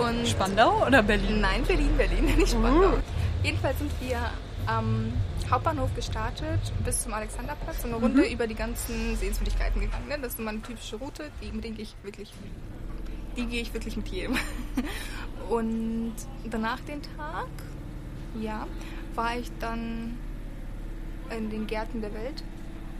Und 0.00 0.26
Spandau 0.26 0.84
oder 0.86 1.02
Berlin? 1.02 1.40
Nein, 1.40 1.62
Berlin, 1.66 1.90
Berlin, 1.96 2.24
nicht 2.36 2.50
Spandau. 2.52 2.88
Uh. 2.88 3.21
Jedenfalls 3.42 3.78
sind 3.78 3.90
wir 4.00 4.18
am 4.66 5.12
Hauptbahnhof 5.50 5.92
gestartet 5.94 6.60
bis 6.84 7.02
zum 7.02 7.12
Alexanderplatz 7.12 7.84
und 7.84 7.92
eine 7.92 8.00
Runde 8.00 8.24
über 8.24 8.46
die 8.46 8.54
ganzen 8.54 9.16
Sehenswürdigkeiten 9.16 9.80
gegangen. 9.80 10.06
Ne? 10.08 10.16
Das 10.20 10.34
ist 10.34 10.38
immer 10.38 10.50
eine 10.50 10.62
typische 10.62 10.96
Route, 10.96 11.30
die, 11.42 11.50
mit 11.50 11.64
denen 11.64 11.74
gehe 11.76 11.84
ich 11.84 11.96
wirklich, 12.04 12.32
die 13.36 13.46
gehe 13.46 13.62
ich 13.62 13.74
wirklich 13.74 13.96
mit 13.96 14.08
jedem. 14.08 14.36
Und 15.50 16.14
danach 16.44 16.80
den 16.80 17.02
Tag, 17.02 17.48
ja, 18.40 18.66
war 19.14 19.36
ich 19.36 19.50
dann 19.58 20.16
in 21.36 21.50
den 21.50 21.66
Gärten 21.66 22.00
der 22.00 22.14
Welt. 22.14 22.44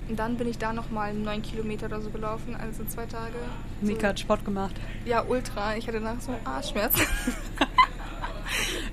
Und 0.08 0.18
dann 0.18 0.36
bin 0.36 0.48
ich 0.48 0.58
da 0.58 0.72
nochmal 0.72 1.14
neun 1.14 1.42
Kilometer 1.42 1.86
oder 1.86 2.00
so 2.00 2.10
gelaufen, 2.10 2.56
also 2.56 2.84
zwei 2.84 3.06
Tage. 3.06 3.36
Mika 3.80 4.08
hat 4.08 4.18
Sport 4.18 4.44
gemacht. 4.44 4.74
Ja, 5.04 5.24
ultra. 5.24 5.76
Ich 5.76 5.86
hatte 5.86 6.00
danach 6.00 6.20
so 6.20 6.34
Arschschmerz. 6.44 6.94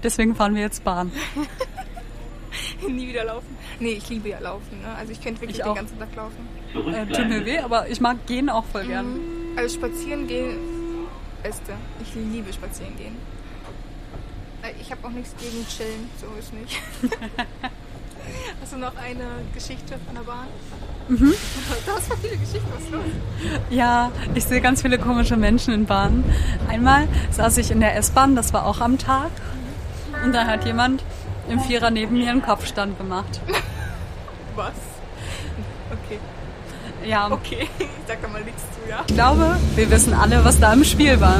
Deswegen 0.03 0.35
fahren 0.35 0.55
wir 0.55 0.61
jetzt 0.61 0.83
Bahn. 0.83 1.11
Nie 2.87 3.09
wieder 3.09 3.25
laufen. 3.25 3.57
Nee, 3.79 3.91
ich 3.93 4.09
liebe 4.09 4.29
ja 4.29 4.39
laufen. 4.39 4.81
Ne? 4.81 4.87
Also 4.97 5.11
ich 5.11 5.21
könnte 5.21 5.41
wirklich 5.41 5.57
Ich 5.59 5.63
den 5.63 5.71
auch. 5.71 5.75
ganzen 5.75 5.99
Tag 5.99 6.09
laufen. 6.15 6.47
Äh, 6.93 7.05
tut 7.07 7.27
mir 7.29 7.45
weh, 7.45 7.59
aber 7.59 7.87
ich 7.89 7.99
mag 8.01 8.25
gehen 8.25 8.49
auch 8.49 8.65
voll 8.65 8.85
gern. 8.85 9.19
Also 9.55 9.75
spazieren 9.75 10.27
gehen, 10.27 10.57
beste. 11.43 11.73
Ich 12.01 12.13
liebe 12.15 12.51
spazieren 12.53 12.95
gehen. 12.97 13.15
Äh, 14.63 14.71
Ich 14.81 14.91
habe 14.91 15.05
auch 15.05 15.11
nichts 15.11 15.33
gegen 15.39 15.65
Chillen, 15.67 16.09
so 16.19 16.27
ist 16.39 16.53
nicht. 16.53 16.79
Hast 18.61 18.73
du 18.73 18.77
noch 18.77 18.95
eine 18.97 19.25
Geschichte 19.53 19.95
von 20.05 20.15
der 20.15 20.21
Bahn? 20.21 20.47
Mhm. 21.07 21.33
Du 21.85 21.91
hast 21.91 22.07
voll 22.07 22.17
viele 22.21 22.37
Geschichten, 22.37 22.67
was 22.75 22.83
ist 22.83 22.91
los? 22.91 23.01
Ja, 23.69 24.11
ich 24.35 24.45
sehe 24.45 24.61
ganz 24.61 24.81
viele 24.81 24.99
komische 24.99 25.35
Menschen 25.37 25.73
in 25.73 25.85
Bahnen. 25.85 26.23
Einmal 26.67 27.07
saß 27.31 27.57
ich 27.57 27.71
in 27.71 27.79
der 27.79 27.95
S-Bahn, 27.95 28.35
das 28.35 28.53
war 28.53 28.65
auch 28.65 28.81
am 28.81 28.97
Tag. 28.97 29.31
Und 30.23 30.33
da 30.33 30.45
hat 30.45 30.65
jemand 30.65 31.03
im 31.49 31.59
Vierer 31.59 31.89
neben 31.91 32.15
mir 32.17 32.29
einen 32.29 32.41
Kopfstand 32.41 32.97
gemacht. 32.97 33.39
Was? 34.55 34.71
Okay, 35.91 36.19
Ja, 37.05 37.29
okay. 37.31 37.67
Da 38.07 38.27
mal 38.27 38.41
nichts 38.43 38.61
zu, 38.61 38.89
ja? 38.89 39.03
ich 39.07 39.13
glaube, 39.13 39.57
wir 39.75 39.89
wissen 39.91 40.13
alle, 40.13 40.43
was 40.43 40.59
da 40.59 40.73
im 40.73 40.83
Spiel 40.83 41.19
war. 41.21 41.39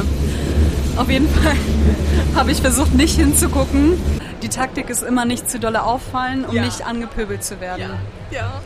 Auf 0.96 1.08
jeden 1.10 1.28
Fall 1.28 1.54
habe 2.34 2.50
ich 2.52 2.60
versucht, 2.60 2.94
nicht 2.94 3.16
hinzugucken. 3.16 4.00
Die 4.42 4.48
Taktik 4.48 4.88
ist 4.90 5.02
immer 5.02 5.24
nicht 5.24 5.48
zu 5.50 5.58
dolle 5.60 5.82
auffallen, 5.84 6.44
um 6.44 6.54
Ja. 6.56 6.62
nicht 6.64 6.86
angepöbelt 6.86 7.44
zu 7.44 7.60
werden. 7.60 7.90
Ja. 8.30 8.60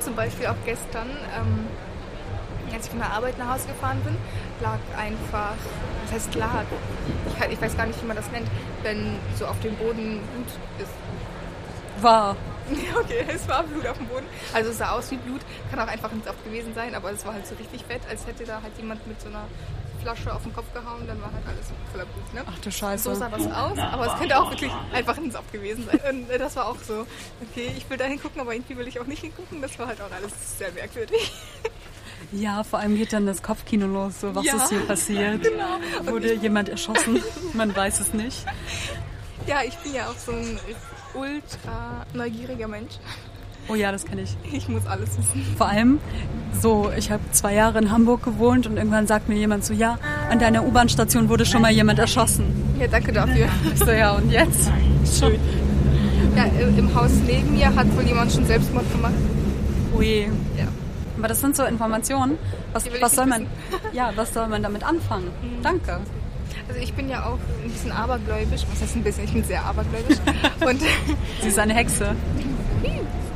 Zum 0.00 0.14
Beispiel 0.14 0.46
auch 0.46 0.54
gestern, 0.64 1.08
ähm, 1.36 1.66
als 2.76 2.84
ich 2.84 2.90
von 2.90 3.00
der 3.00 3.10
Arbeit 3.10 3.38
nach 3.38 3.54
Hause 3.54 3.68
gefahren 3.68 4.00
bin, 4.04 4.16
lag 4.60 4.78
einfach, 4.98 5.54
was 6.04 6.12
heißt 6.12 6.34
lag? 6.34 6.64
Ich, 7.26 7.52
ich 7.52 7.60
weiß 7.60 7.74
gar 7.76 7.86
nicht, 7.86 8.00
wie 8.02 8.06
man 8.06 8.16
das 8.16 8.30
nennt, 8.30 8.46
wenn 8.82 9.16
so 9.38 9.46
auf 9.46 9.58
dem 9.60 9.74
Boden 9.76 10.20
Blut 10.20 10.48
ist. 10.78 12.02
War. 12.02 12.36
Okay, 13.00 13.24
es 13.28 13.48
war 13.48 13.62
Blut 13.62 13.86
auf 13.86 13.96
dem 13.96 14.08
Boden. 14.08 14.26
Also 14.52 14.70
es 14.70 14.78
sah 14.78 14.90
aus 14.90 15.10
wie 15.12 15.16
Blut, 15.16 15.40
kann 15.70 15.78
auch 15.78 15.86
einfach 15.86 16.10
ein 16.10 16.20
Saft 16.24 16.44
gewesen 16.44 16.74
sein, 16.74 16.96
aber 16.96 17.12
es 17.12 17.24
war 17.24 17.32
halt 17.32 17.46
so 17.46 17.54
richtig 17.54 17.84
fett, 17.84 18.02
als 18.10 18.26
hätte 18.26 18.44
da 18.44 18.60
halt 18.60 18.76
jemand 18.76 19.06
mit 19.06 19.20
so 19.20 19.28
einer 19.28 19.44
Flasche 20.02 20.34
auf 20.34 20.42
den 20.42 20.52
Kopf 20.52 20.72
gehauen, 20.74 21.06
dann 21.06 21.20
war 21.22 21.32
halt 21.32 21.46
alles 21.46 21.66
voller 21.92 22.06
Blut. 22.06 22.34
Ne? 22.34 22.42
Ach 22.44 22.58
du 22.58 22.70
Scheiße. 22.70 23.04
So 23.04 23.14
sah 23.14 23.28
das 23.28 23.46
aus, 23.46 23.78
aber 23.78 24.06
es 24.08 24.18
könnte 24.18 24.36
auch 24.36 24.50
wirklich 24.50 24.72
einfach 24.92 25.16
ein 25.16 25.30
Saft 25.30 25.52
gewesen 25.52 25.86
sein. 25.86 26.00
Und 26.10 26.28
äh, 26.28 26.38
das 26.38 26.56
war 26.56 26.66
auch 26.66 26.78
so, 26.78 27.06
okay, 27.40 27.70
ich 27.76 27.88
will 27.88 27.96
da 27.96 28.04
hingucken, 28.06 28.40
aber 28.40 28.52
irgendwie 28.52 28.76
will 28.76 28.88
ich 28.88 28.98
auch 28.98 29.06
nicht 29.06 29.20
hingucken. 29.20 29.62
Das 29.62 29.78
war 29.78 29.86
halt 29.86 30.00
auch 30.00 30.10
alles 30.10 30.58
sehr 30.58 30.72
merkwürdig. 30.72 31.32
Ja, 32.32 32.64
vor 32.64 32.80
allem 32.80 32.96
geht 32.96 33.12
dann 33.12 33.26
das 33.26 33.42
Kopfkino 33.42 33.86
los. 33.86 34.20
So, 34.20 34.34
was 34.34 34.44
Ja, 34.44 34.54
ist 34.56 34.68
hier 34.70 34.80
passiert? 34.80 35.42
genau. 35.42 36.10
Wurde 36.12 36.34
jemand 36.34 36.68
erschossen? 36.68 37.22
Man 37.54 37.74
weiß 37.74 38.00
es 38.00 38.12
nicht. 38.12 38.44
Ja, 39.46 39.58
ich 39.66 39.76
bin 39.78 39.94
ja 39.94 40.08
auch 40.08 40.16
so 40.18 40.32
ein 40.32 40.58
ultra 41.14 42.04
neugieriger 42.14 42.68
Mensch. 42.68 42.94
Oh 43.68 43.74
ja, 43.74 43.90
das 43.90 44.04
kenne 44.04 44.22
ich. 44.22 44.36
Ich 44.52 44.68
muss 44.68 44.86
alles 44.86 45.10
wissen. 45.18 45.44
Vor 45.56 45.66
allem, 45.68 45.98
so, 46.60 46.90
ich 46.96 47.10
habe 47.10 47.22
zwei 47.32 47.54
Jahre 47.54 47.78
in 47.78 47.90
Hamburg 47.90 48.22
gewohnt 48.22 48.66
und 48.66 48.76
irgendwann 48.76 49.06
sagt 49.08 49.28
mir 49.28 49.34
jemand 49.36 49.64
so, 49.64 49.72
ja, 49.74 49.98
an 50.30 50.38
deiner 50.38 50.64
U-Bahn-Station 50.64 51.28
wurde 51.28 51.44
schon 51.46 51.62
mal 51.62 51.72
jemand 51.72 51.98
erschossen. 51.98 52.44
Ja, 52.78 52.86
danke 52.86 53.12
dafür. 53.12 53.48
Ich 53.72 53.78
so, 53.80 53.90
ja, 53.90 54.12
und 54.12 54.30
jetzt? 54.30 54.70
Schön. 55.18 55.38
Ja, 56.36 56.44
im 56.44 56.94
Haus 56.94 57.10
neben 57.26 57.54
mir 57.56 57.74
hat 57.74 57.92
wohl 57.96 58.04
jemand 58.04 58.30
schon 58.30 58.44
Selbstmord 58.46 58.90
gemacht. 58.92 59.14
Ui. 59.96 60.28
Ja. 60.56 60.66
Aber 61.26 61.32
das 61.32 61.40
sind 61.40 61.56
so 61.56 61.64
Informationen. 61.64 62.38
Was, 62.72 62.88
was 63.00 63.16
soll 63.16 63.26
man, 63.26 63.48
ja, 63.92 64.12
was 64.14 64.32
soll 64.32 64.46
man 64.46 64.62
damit 64.62 64.84
anfangen? 64.84 65.32
Danke. 65.60 65.98
Also 66.68 66.80
ich 66.80 66.94
bin 66.94 67.08
ja 67.08 67.24
auch 67.24 67.40
ein 67.64 67.68
bisschen 67.68 67.90
abergläubisch. 67.90 68.62
Was 68.70 68.80
heißt 68.80 68.94
ein 68.94 69.02
bisschen? 69.02 69.24
Ich 69.24 69.32
bin 69.32 69.42
sehr 69.42 69.64
abergläubisch. 69.64 70.18
Und, 70.64 70.80
Sie 71.40 71.48
ist 71.48 71.58
eine 71.58 71.74
Hexe. 71.74 72.14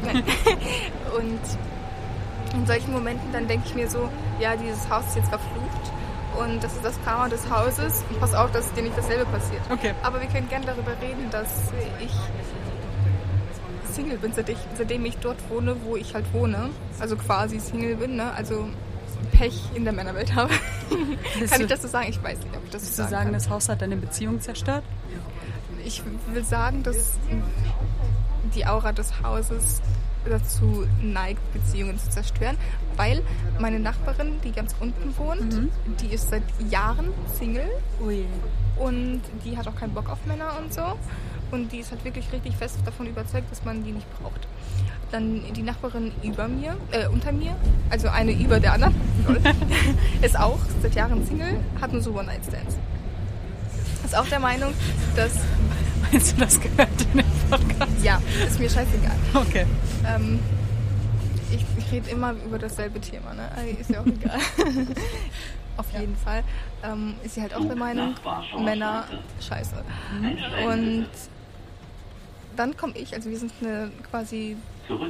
Und 1.18 1.40
in 2.54 2.64
solchen 2.64 2.92
Momenten 2.92 3.32
dann 3.32 3.48
denke 3.48 3.66
ich 3.66 3.74
mir 3.74 3.90
so, 3.90 4.08
ja, 4.38 4.54
dieses 4.54 4.88
Haus 4.88 5.06
ist 5.08 5.16
jetzt 5.16 5.30
verflucht. 5.30 5.92
Und 6.38 6.62
das 6.62 6.72
ist 6.72 6.84
das 6.84 6.94
Karma 7.04 7.28
des 7.28 7.50
Hauses. 7.50 8.04
Und 8.08 8.20
pass 8.20 8.34
auf, 8.34 8.52
dass 8.52 8.72
dir 8.72 8.84
nicht 8.84 8.96
dasselbe 8.96 9.24
passiert. 9.32 9.62
Okay. 9.68 9.94
Aber 10.04 10.20
wir 10.20 10.28
können 10.28 10.48
gerne 10.48 10.66
darüber 10.66 10.92
reden, 11.02 11.28
dass 11.32 11.72
ich 11.98 12.12
Single 13.90 14.18
bin, 14.18 14.32
seit 14.32 14.48
ich, 14.48 14.58
seitdem 14.76 15.04
ich 15.04 15.16
dort 15.18 15.38
wohne, 15.50 15.76
wo 15.84 15.96
ich 15.96 16.14
halt 16.14 16.32
wohne. 16.32 16.70
Also 16.98 17.16
quasi 17.16 17.60
Single 17.60 17.96
bin, 17.96 18.16
ne? 18.16 18.32
Also 18.32 18.68
Pech 19.32 19.58
in 19.74 19.84
der 19.84 19.92
Männerwelt 19.92 20.34
habe. 20.34 20.52
Kann 21.48 21.60
ich 21.60 21.66
das 21.66 21.82
so 21.82 21.88
sagen? 21.88 22.08
Ich 22.08 22.22
weiß 22.22 22.38
nicht, 22.38 22.56
ob 22.56 22.64
ich 22.64 22.70
das 22.70 22.82
so 22.82 22.88
du 22.88 22.96
sagen 22.96 23.10
sagen, 23.10 23.24
kann. 23.24 23.34
das 23.34 23.48
Haus 23.50 23.68
hat 23.68 23.82
deine 23.82 23.96
Beziehung 23.96 24.40
zerstört? 24.40 24.84
Ich 25.84 26.02
will 26.32 26.44
sagen, 26.44 26.82
dass 26.82 27.18
die 28.54 28.66
Aura 28.66 28.92
des 28.92 29.22
Hauses 29.22 29.80
dazu 30.28 30.86
neigt, 31.02 31.40
Beziehungen 31.52 31.98
zu 31.98 32.10
zerstören, 32.10 32.56
weil 32.96 33.22
meine 33.58 33.80
Nachbarin, 33.80 34.40
die 34.44 34.52
ganz 34.52 34.74
unten 34.78 35.16
wohnt, 35.16 35.70
die 36.00 36.12
ist 36.12 36.28
seit 36.28 36.42
Jahren 36.68 37.08
Single 37.38 37.70
Ui. 38.02 38.26
und 38.78 39.22
die 39.44 39.56
hat 39.56 39.66
auch 39.66 39.76
keinen 39.76 39.94
Bock 39.94 40.10
auf 40.10 40.18
Männer 40.26 40.58
und 40.58 40.74
so. 40.74 40.82
Und 41.50 41.72
die 41.72 41.78
ist 41.78 41.90
halt 41.90 42.04
wirklich 42.04 42.30
richtig 42.32 42.56
fest 42.56 42.78
davon 42.84 43.06
überzeugt, 43.06 43.50
dass 43.50 43.64
man 43.64 43.82
die 43.82 43.92
nicht 43.92 44.06
braucht. 44.20 44.46
Dann 45.10 45.42
die 45.54 45.62
Nachbarin 45.62 46.12
über 46.22 46.46
mir, 46.46 46.76
äh, 46.92 47.08
unter 47.08 47.32
mir, 47.32 47.56
also 47.90 48.08
eine 48.08 48.32
über 48.32 48.60
der 48.60 48.74
anderen, 48.74 48.94
ist 50.22 50.38
auch 50.38 50.60
seit 50.80 50.94
Jahren 50.94 51.26
Single, 51.26 51.58
hat 51.80 51.92
nur 51.92 52.00
so 52.00 52.12
One-Night-Stands. 52.12 52.78
Ist 54.04 54.16
auch 54.16 54.26
der 54.26 54.40
Meinung, 54.40 54.72
dass, 55.16 55.32
Meinst 56.10 56.32
du, 56.32 56.40
das 56.40 56.60
gehört 56.60 56.88
in 57.12 57.18
den 57.18 57.26
Podcast? 57.48 58.04
ja, 58.04 58.20
ist 58.46 58.58
mir 58.58 58.70
scheißegal. 58.70 59.16
Okay. 59.34 59.66
Ähm, 60.06 60.40
ich 61.52 61.64
ich 61.78 61.92
rede 61.92 62.10
immer 62.10 62.32
über 62.44 62.58
dasselbe 62.58 63.00
Thema, 63.00 63.34
ne? 63.34 63.48
Also 63.54 63.76
Ist 63.80 63.90
ja 63.90 64.00
auch 64.00 64.06
egal. 64.06 64.38
Auf 65.76 65.86
jeden 65.98 66.16
Fall 66.16 66.42
ähm, 66.84 67.14
ist 67.24 67.34
sie 67.34 67.42
halt 67.42 67.54
auch 67.54 67.64
der 67.64 67.76
Meinung, 67.76 68.14
Männer 68.62 69.04
scheiße. 69.40 69.76
Und 70.66 71.08
dann 72.60 72.76
komme 72.76 72.92
ich, 72.96 73.14
also 73.14 73.30
wir 73.30 73.38
sind 73.38 73.52
eine, 73.62 73.90
quasi 74.10 74.54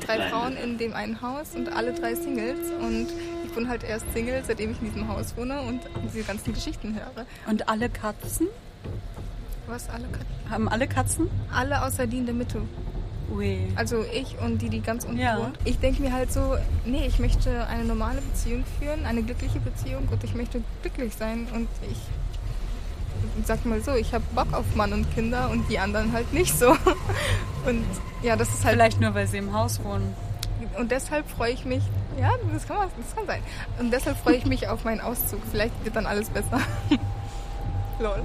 drei 0.06 0.28
Frauen 0.28 0.56
in 0.56 0.78
dem 0.78 0.92
einen 0.94 1.20
Haus 1.20 1.56
und 1.56 1.72
alle 1.72 1.92
drei 1.92 2.14
Singles. 2.14 2.70
Und 2.80 3.08
ich 3.44 3.52
bin 3.52 3.68
halt 3.68 3.82
erst 3.82 4.06
Single, 4.12 4.40
seitdem 4.46 4.70
ich 4.70 4.78
in 4.80 4.84
diesem 4.92 5.08
Haus 5.08 5.36
wohne 5.36 5.60
und 5.62 5.80
diese 6.04 6.22
ganzen 6.22 6.54
Geschichten 6.54 6.94
höre. 6.94 7.26
Und 7.48 7.68
alle 7.68 7.88
Katzen? 7.88 8.46
Was 9.66 9.88
alle 9.90 10.04
Katzen? 10.04 10.50
Haben 10.50 10.68
alle 10.68 10.86
Katzen? 10.86 11.28
Alle 11.52 11.84
außer 11.84 12.06
die 12.06 12.18
in 12.18 12.26
der 12.26 12.34
Mitte. 12.36 12.60
Ui. 13.34 13.58
Also 13.74 14.04
ich 14.14 14.36
und 14.44 14.62
die, 14.62 14.68
die 14.68 14.80
ganz 14.80 15.04
unten 15.04 15.18
Ja. 15.18 15.38
wohnt. 15.38 15.58
Ich 15.64 15.78
denke 15.80 16.02
mir 16.02 16.12
halt 16.12 16.32
so, 16.32 16.56
nee, 16.84 17.04
ich 17.06 17.18
möchte 17.18 17.66
eine 17.66 17.84
normale 17.84 18.20
Beziehung 18.20 18.64
führen, 18.78 19.06
eine 19.06 19.22
glückliche 19.24 19.58
Beziehung 19.58 20.06
und 20.08 20.22
ich 20.22 20.34
möchte 20.34 20.62
glücklich 20.82 21.14
sein 21.16 21.48
und 21.52 21.68
ich 21.90 21.98
sag 23.44 23.64
mal 23.64 23.80
so, 23.80 23.94
ich 23.94 24.12
habe 24.14 24.24
Bock 24.34 24.52
auf 24.52 24.64
Mann 24.74 24.92
und 24.92 25.12
Kinder 25.14 25.50
und 25.50 25.68
die 25.68 25.78
anderen 25.78 26.12
halt 26.12 26.32
nicht 26.32 26.56
so. 26.58 26.76
Und 27.66 27.84
ja, 28.22 28.36
das 28.36 28.48
ist 28.48 28.64
halt 28.64 28.74
Vielleicht 28.74 29.00
nur, 29.02 29.14
weil 29.14 29.26
sie 29.26 29.36
im 29.36 29.52
Haus 29.52 29.84
wohnen. 29.84 30.14
und 30.78 30.90
deshalb 30.90 31.28
freue 31.28 31.52
ich 31.52 31.66
mich, 31.66 31.82
ja, 32.18 32.30
das 32.54 32.66
kann, 32.66 32.88
das 32.96 33.14
kann 33.14 33.26
sein. 33.26 33.42
Und 33.78 33.92
deshalb 33.92 34.16
freue 34.16 34.36
ich 34.36 34.46
mich 34.46 34.66
auf 34.66 34.84
meinen 34.84 35.02
Auszug. 35.02 35.40
Vielleicht 35.50 35.74
wird 35.84 35.94
dann 35.94 36.06
alles 36.06 36.30
besser. 36.30 36.58
Lol. 38.00 38.22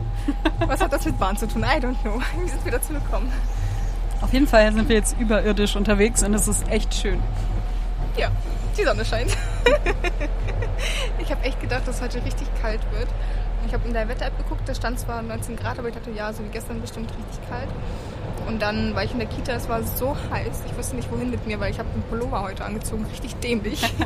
Was 0.68 0.82
hat 0.82 0.94
das 0.94 1.06
mit 1.06 1.20
Bahn 1.20 1.36
zu 1.36 1.48
tun? 1.50 1.64
I 1.64 1.80
don't 1.80 2.00
know. 2.02 2.22
Wie 2.42 2.50
sind 2.50 2.64
wir 2.64 2.72
dazu 2.72 2.94
gekommen? 2.94 3.30
Auf 4.22 4.32
jeden 4.32 4.48
Fall 4.48 4.72
sind 4.72 4.88
wir 4.88 4.96
jetzt 4.96 5.18
überirdisch 5.20 5.76
unterwegs 5.76 6.24
und 6.24 6.34
es 6.34 6.48
ist 6.48 6.68
echt 6.70 6.94
schön. 6.94 7.22
Ja, 8.18 8.32
die 8.78 8.84
Sonne 8.84 9.04
scheint. 9.04 9.36
ich 11.20 11.30
habe 11.30 11.44
echt 11.44 11.60
gedacht, 11.60 11.86
dass 11.86 12.02
heute 12.02 12.24
richtig 12.24 12.48
kalt 12.62 12.82
wird. 12.98 13.10
Ich 13.68 13.74
habe 13.74 13.88
in 13.88 13.94
der 13.94 14.08
Wetter-App 14.08 14.38
geguckt, 14.38 14.62
da 14.68 14.76
stand 14.76 15.00
zwar 15.00 15.22
19 15.22 15.56
Grad, 15.56 15.80
aber 15.80 15.88
ich 15.90 15.96
dachte, 15.96 16.12
ja, 16.12 16.32
so 16.32 16.44
wie 16.44 16.50
gestern 16.50 16.82
bestimmt 16.82 17.10
richtig 17.10 17.50
kalt. 17.50 17.70
Und 18.48 18.62
dann 18.62 18.96
war 18.96 19.04
ich 19.04 19.12
in 19.12 19.20
der 19.20 19.28
Kita, 19.28 19.54
es 19.54 19.68
war 19.70 19.82
so 19.84 20.16
heiß, 20.32 20.64
ich 20.68 20.78
wusste 20.78 20.96
nicht 20.96 21.12
wohin 21.12 21.32
mit 21.32 21.48
mir, 21.48 21.60
weil 21.60 21.72
ich 21.72 21.80
habe 21.80 21.90
einen 21.94 22.04
Pullover 22.04 22.42
heute 22.44 22.64
angezogen, 22.64 23.06
richtig 23.06 23.36
dämlich. 23.38 23.82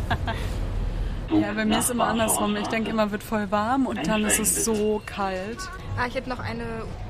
Ja, 1.32 1.54
bei 1.54 1.64
mir 1.64 1.78
ist 1.78 1.92
immer 1.92 2.08
andersrum. 2.08 2.56
Ich 2.56 2.68
denke 2.70 2.90
immer, 2.90 3.12
wird 3.12 3.22
voll 3.22 3.52
warm 3.52 3.86
und 3.86 4.08
dann 4.08 4.26
ist 4.26 4.40
es 4.40 4.66
so 4.66 5.00
kalt. 5.06 5.60
ah, 5.96 6.08
ich 6.08 6.16
hätte 6.16 6.28
noch 6.28 6.40
eine 6.40 6.64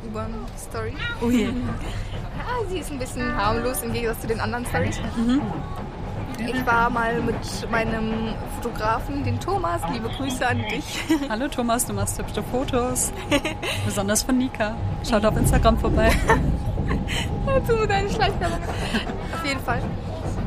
U-Bahn-Story. 0.07 0.93
Ui. 1.21 1.49
Ah, 2.39 2.65
sie 2.67 2.79
ist 2.79 2.91
ein 2.91 2.99
bisschen 2.99 3.35
harmlos 3.35 3.81
im 3.83 3.93
Gegensatz 3.93 4.21
zu 4.21 4.27
den 4.27 4.39
anderen 4.39 4.65
Stories. 4.65 4.99
Ich 6.48 6.65
war 6.65 6.89
mal 6.89 7.22
mit 7.22 7.36
meinem 7.69 8.34
Fotografen, 8.55 9.24
den 9.24 9.39
Thomas, 9.39 9.81
liebe 9.91 10.10
Grüße 10.10 10.48
an 10.48 10.60
dich. 10.69 11.03
Hallo 11.29 11.48
Thomas, 11.48 11.86
du 11.86 11.93
machst 11.93 12.17
hübsche 12.17 12.41
Fotos. 12.43 13.12
Besonders 13.86 14.24
von 14.24 14.38
Nika. 14.38 14.75
Schaut 15.08 15.25
auf 15.25 15.36
Instagram 15.36 15.77
vorbei. 15.77 16.12
du 17.67 17.86
deine 17.86 18.10
Schleichwerbung. 18.10 18.60
Auf 19.34 19.46
jeden 19.46 19.60
Fall 19.60 19.81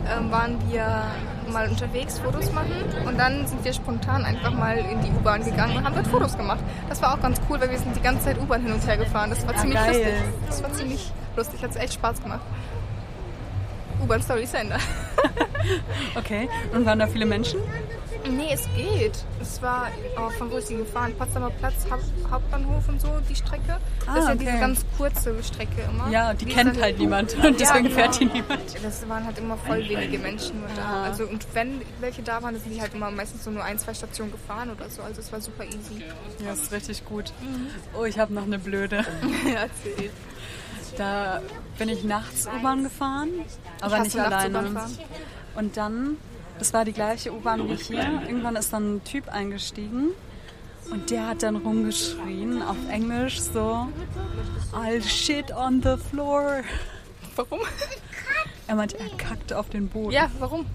ähm, 0.09 0.31
waren 0.31 0.59
wir 0.71 1.05
mal 1.53 1.69
unterwegs 1.69 2.19
Fotos 2.19 2.51
machen 2.53 2.73
und 3.07 3.19
dann 3.19 3.47
sind 3.47 3.63
wir 3.65 3.73
spontan 3.73 4.25
einfach 4.25 4.53
mal 4.53 4.79
in 4.79 5.01
die 5.03 5.11
U-Bahn 5.11 5.45
gegangen 5.45 5.77
und 5.77 5.85
haben 5.85 5.95
dort 5.95 6.07
Fotos 6.07 6.37
gemacht. 6.37 6.61
Das 6.89 7.03
war 7.03 7.15
auch 7.15 7.21
ganz 7.21 7.41
cool, 7.49 7.61
weil 7.61 7.71
wir 7.71 7.79
sind 7.79 7.95
die 7.95 8.01
ganze 8.01 8.25
Zeit 8.25 8.39
U-Bahn 8.41 8.63
hin 8.63 8.73
und 8.73 8.87
her 8.87 8.97
gefahren. 8.97 9.31
Das 9.31 9.47
war 9.47 9.55
ziemlich 9.57 9.79
geil. 9.79 9.89
lustig. 9.89 10.15
Das 10.47 10.63
war 10.63 10.73
ziemlich 10.73 11.13
lustig, 11.37 11.63
hat 11.63 11.77
echt 11.77 11.95
Spaß 11.95 12.23
gemacht. 12.23 12.41
U-Bahn-Story 14.03 14.47
Ende. 14.59 14.77
Okay. 16.17 16.49
Und 16.75 16.85
waren 16.85 16.99
da 16.99 17.07
viele 17.07 17.25
Menschen? 17.25 17.61
Nee, 18.31 18.51
es 18.53 18.69
geht. 18.77 19.25
Es 19.41 19.61
war 19.63 19.89
auch 20.17 20.33
von 20.33 20.51
wo 20.51 20.57
ist 20.57 20.69
sie 20.69 20.77
gefahren? 20.77 21.15
Potsdamer 21.19 21.51
Platz, 21.51 21.87
Haupt 21.91 22.05
Hauptbahnhof 22.31 22.89
und 22.89 23.01
so, 23.01 23.09
die 23.29 23.35
Strecke. 23.35 23.79
Ah, 24.07 24.15
das 24.15 24.17
ist 24.17 24.29
ja 24.29 24.35
okay. 24.35 24.39
diese 24.39 24.59
ganz 24.59 24.85
kurze 24.97 25.43
Strecke 25.43 25.83
immer. 25.91 26.09
Ja, 26.11 26.33
die 26.33 26.47
ist 26.47 26.55
kennt 26.55 26.81
halt 26.81 26.99
niemand 26.99 27.35
und 27.45 27.61
deswegen 27.61 27.85
genau. 27.85 27.97
fährt 27.97 28.21
die 28.21 28.25
niemand. 28.27 28.83
Das 28.83 29.09
waren 29.09 29.25
halt 29.25 29.39
immer 29.39 29.57
voll 29.57 29.89
wenige 29.89 30.19
Menschen 30.19 30.61
nur 30.61 30.69
da. 30.77 30.83
Ah. 30.83 31.03
Also 31.05 31.25
und 31.25 31.47
wenn 31.55 31.83
welche 32.01 32.23
da 32.23 32.43
waren, 32.43 32.55
dann 32.55 32.63
sind 32.63 32.75
die 32.75 32.81
halt 32.81 32.95
immer 32.95 33.11
meistens 33.11 33.45
so 33.45 33.51
nur 33.51 33.65
ein, 33.65 33.79
zwei 33.79 33.95
Stationen 33.95 34.33
gefahren 34.33 34.71
oder 34.71 34.89
so. 34.89 35.03
Also 35.03 35.21
es 35.21 35.33
war 35.33 35.41
super 35.41 35.65
easy. 35.65 36.05
Ja, 36.39 36.51
das 36.51 36.63
ist 36.63 36.73
richtig 36.73 37.05
gut. 37.05 37.33
Oh, 37.99 38.05
ich 38.05 38.19
habe 38.19 38.33
noch 38.33 38.45
eine 38.45 38.59
blöde. 38.59 38.97
Erzähl. 39.47 40.11
Da 40.97 41.41
bin 41.79 41.89
ich 41.89 42.05
nachts 42.05 42.47
U-Bahn 42.47 42.85
gefahren, 42.85 43.31
aber 43.81 43.99
hasse 43.99 44.03
nicht 44.05 44.17
nachts 44.17 44.45
alleine. 44.45 44.81
Und 45.55 45.77
dann, 45.77 46.17
das 46.59 46.73
war 46.73 46.85
die 46.85 46.93
gleiche 46.93 47.33
U-Bahn 47.33 47.69
wie 47.69 47.77
hier, 47.77 48.23
irgendwann 48.27 48.57
ist 48.57 48.73
dann 48.73 48.97
ein 48.97 49.05
Typ 49.05 49.29
eingestiegen 49.29 50.09
und 50.91 51.11
der 51.11 51.29
hat 51.29 51.43
dann 51.43 51.57
rumgeschrien 51.57 52.63
auf 52.63 52.77
Englisch 52.91 53.41
so 53.41 53.89
I'll 54.73 55.03
shit 55.03 55.53
on 55.53 55.83
the 55.83 55.97
floor. 55.97 56.63
Warum? 57.37 57.61
Er 58.67 58.75
meinte, 58.77 58.99
er 58.99 59.09
kackt 59.17 59.53
auf 59.53 59.71
den 59.71 59.89
Boden. 59.89 60.13
Ja, 60.13 60.31
warum? 60.39 60.67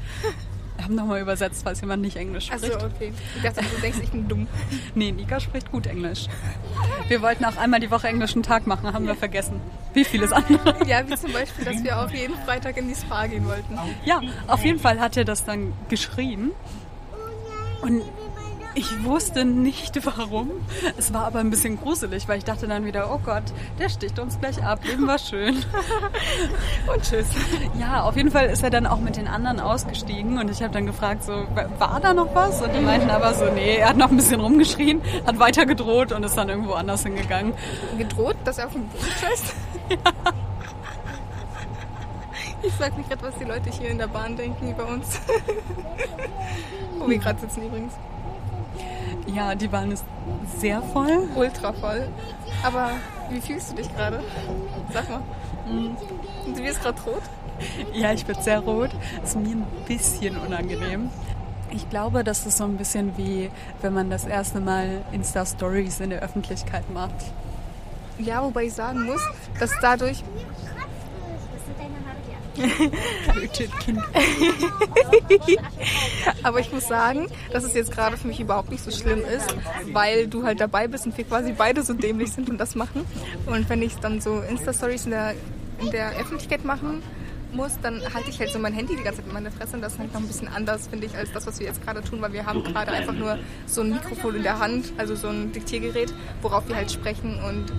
Haben 0.87 0.95
nochmal 0.95 1.19
übersetzt, 1.19 1.63
falls 1.65 1.81
jemand 1.81 2.01
nicht 2.01 2.15
Englisch 2.15 2.49
Achso, 2.49 2.67
spricht. 2.67 2.81
okay. 2.81 3.11
Ich 3.35 3.41
dachte, 3.41 3.59
du 3.59 3.81
denkst, 3.81 3.99
ich 4.03 4.09
bin 4.09 4.25
dumm. 4.29 4.47
Nee, 4.95 5.11
Nika 5.11 5.37
spricht 5.41 5.69
gut 5.69 5.85
Englisch. 5.85 6.27
Wir 7.09 7.21
wollten 7.21 7.43
auch 7.43 7.57
einmal 7.57 7.81
die 7.81 7.91
Woche 7.91 8.07
englischen 8.07 8.41
Tag 8.41 8.67
machen, 8.67 8.93
haben 8.93 9.05
wir 9.05 9.15
vergessen. 9.15 9.59
Wie 9.93 10.05
vieles 10.05 10.31
andere. 10.31 10.75
Ja, 10.87 11.05
wie 11.05 11.15
zum 11.17 11.33
Beispiel, 11.33 11.65
dass 11.65 11.83
wir 11.83 11.99
auch 11.99 12.09
jeden 12.09 12.35
Freitag 12.45 12.77
in 12.77 12.87
die 12.87 12.95
Spa 12.95 13.27
gehen 13.27 13.45
wollten. 13.45 13.77
Ja, 14.05 14.21
auf 14.47 14.63
jeden 14.63 14.79
Fall 14.79 15.01
hat 15.01 15.17
er 15.17 15.25
das 15.25 15.43
dann 15.43 15.73
geschrien. 15.89 16.51
Und 17.81 18.01
ich 18.77 19.03
wusste 19.03 19.43
nicht 19.43 20.05
warum. 20.05 20.51
Es 20.97 21.11
war 21.13 21.25
aber 21.25 21.39
ein 21.39 21.49
bisschen 21.49 21.79
gruselig, 21.79 22.27
weil 22.27 22.37
ich 22.37 22.45
dachte 22.45 22.67
dann 22.67 22.85
wieder, 22.85 23.11
oh 23.11 23.19
Gott, 23.23 23.43
der 23.79 23.89
sticht 23.89 24.19
uns 24.19 24.39
gleich 24.39 24.63
ab, 24.63 24.85
Leben 24.85 25.07
war 25.07 25.17
schön. 25.17 25.55
Und 26.93 27.01
tschüss. 27.01 27.25
Ja, 27.79 28.03
auf 28.03 28.15
jeden 28.15 28.29
Fall 28.29 28.45
ist 28.45 28.63
er 28.63 28.69
dann 28.69 28.85
auch 28.85 28.99
mit 28.99 29.17
den 29.17 29.27
anderen 29.27 29.59
ausgestiegen 29.59 30.37
und 30.37 30.51
ich 30.51 30.61
habe 30.61 30.73
dann 30.73 30.85
gefragt, 30.85 31.23
so, 31.23 31.31
war 31.79 31.99
da 31.99 32.13
noch 32.13 32.33
was? 32.35 32.61
Und 32.61 32.73
die 32.73 32.79
meinten 32.81 33.09
aber 33.09 33.33
so, 33.33 33.45
nee, 33.45 33.77
er 33.77 33.89
hat 33.89 33.97
noch 33.97 34.11
ein 34.11 34.17
bisschen 34.17 34.39
rumgeschrien, 34.39 35.01
hat 35.25 35.39
weiter 35.39 35.65
gedroht 35.65 36.11
und 36.11 36.23
ist 36.23 36.37
dann 36.37 36.49
irgendwo 36.49 36.73
anders 36.73 37.03
hingegangen. 37.03 37.53
Gedroht, 37.97 38.35
dass 38.43 38.59
er 38.59 38.67
auf 38.67 38.73
den 38.73 38.87
Boden 38.87 39.05
scheißt? 39.19 39.53
Ich 42.63 42.73
sag 42.73 42.97
nicht 42.97 43.07
gerade, 43.07 43.21
was 43.21 43.35
die 43.35 43.43
Leute 43.43 43.69
hier 43.69 43.89
in 43.89 43.99
der 43.99 44.07
Bahn 44.07 44.35
denken 44.35 44.71
über 44.71 44.87
uns. 44.87 45.21
Wo 46.97 47.07
wir 47.07 47.17
gerade 47.19 47.39
sitzen 47.39 47.63
übrigens. 47.63 47.93
Ja, 49.33 49.55
die 49.55 49.67
Bahn 49.67 49.91
ist 49.91 50.05
sehr 50.57 50.81
voll. 50.81 51.27
Ultra 51.35 51.73
voll. 51.73 52.07
Aber 52.63 52.91
wie 53.29 53.41
fühlst 53.41 53.71
du 53.71 53.75
dich 53.75 53.93
gerade? 53.95 54.21
Sag 54.93 55.09
mal. 55.09 55.21
Und 55.69 55.97
du 56.57 56.63
wirst 56.63 56.81
gerade 56.81 57.01
rot? 57.01 57.21
Ja, 57.93 58.13
ich 58.13 58.25
bin 58.25 58.41
sehr 58.41 58.59
rot. 58.59 58.91
Ist 59.23 59.35
mir 59.35 59.55
ein 59.55 59.65
bisschen 59.87 60.37
unangenehm. 60.37 61.09
Ich 61.71 61.89
glaube, 61.89 62.23
das 62.23 62.45
ist 62.45 62.57
so 62.57 62.63
ein 62.63 62.77
bisschen 62.77 63.17
wie, 63.17 63.51
wenn 63.81 63.93
man 63.93 64.09
das 64.09 64.25
erste 64.25 64.59
Mal 64.59 65.01
Insta-Stories 65.11 65.99
in 65.99 66.11
der 66.11 66.21
Öffentlichkeit 66.21 66.89
macht. 66.93 67.25
Ja, 68.19 68.41
wobei 68.43 68.65
ich 68.65 68.73
sagen 68.73 69.05
muss, 69.05 69.21
dass 69.59 69.71
dadurch 69.81 70.23
Kind. 73.79 73.99
Aber 76.43 76.59
ich 76.59 76.71
muss 76.71 76.87
sagen, 76.87 77.27
dass 77.51 77.63
es 77.63 77.73
jetzt 77.73 77.91
gerade 77.91 78.17
für 78.17 78.27
mich 78.27 78.39
überhaupt 78.39 78.71
nicht 78.71 78.83
so 78.83 78.91
schlimm 78.91 79.19
ist, 79.19 79.55
weil 79.93 80.27
du 80.27 80.43
halt 80.43 80.59
dabei 80.59 80.87
bist 80.87 81.05
und 81.05 81.17
wir 81.17 81.25
quasi 81.25 81.53
beide 81.53 81.83
so 81.83 81.93
dämlich 81.93 82.31
sind 82.31 82.49
und 82.49 82.57
das 82.57 82.75
machen. 82.75 83.05
Und 83.45 83.69
wenn 83.69 83.81
ich 83.81 83.95
dann 83.95 84.21
so 84.21 84.41
Insta-Stories 84.41 85.05
in 85.05 85.11
der, 85.11 85.33
in 85.81 85.91
der 85.91 86.17
Öffentlichkeit 86.17 86.65
machen 86.65 87.03
muss, 87.53 87.79
dann 87.81 88.01
halte 88.13 88.29
ich 88.29 88.39
halt 88.39 88.51
so 88.51 88.59
mein 88.59 88.73
Handy 88.73 88.95
die 88.95 89.03
ganze 89.03 89.19
Zeit 89.19 89.27
in 89.27 89.33
meine 89.33 89.51
Fresse 89.51 89.75
und 89.75 89.81
das 89.81 89.93
ist 89.93 89.99
halt 89.99 90.13
noch 90.13 90.19
ein 90.19 90.27
bisschen 90.27 90.47
anders, 90.49 90.87
finde 90.87 91.05
ich, 91.05 91.15
als 91.15 91.31
das, 91.31 91.47
was 91.47 91.59
wir 91.59 91.67
jetzt 91.67 91.83
gerade 91.83 92.03
tun, 92.03 92.21
weil 92.21 92.33
wir 92.33 92.45
haben 92.45 92.63
gerade 92.63 92.91
einfach 92.91 93.13
nur 93.13 93.39
so 93.65 93.81
ein 93.81 93.91
Mikrofon 93.91 94.35
in 94.35 94.43
der 94.43 94.59
Hand, 94.59 94.93
also 94.97 95.15
so 95.15 95.29
ein 95.29 95.51
Diktiergerät, 95.53 96.13
worauf 96.41 96.67
wir 96.67 96.75
halt 96.75 96.91
sprechen 96.91 97.41
und 97.43 97.71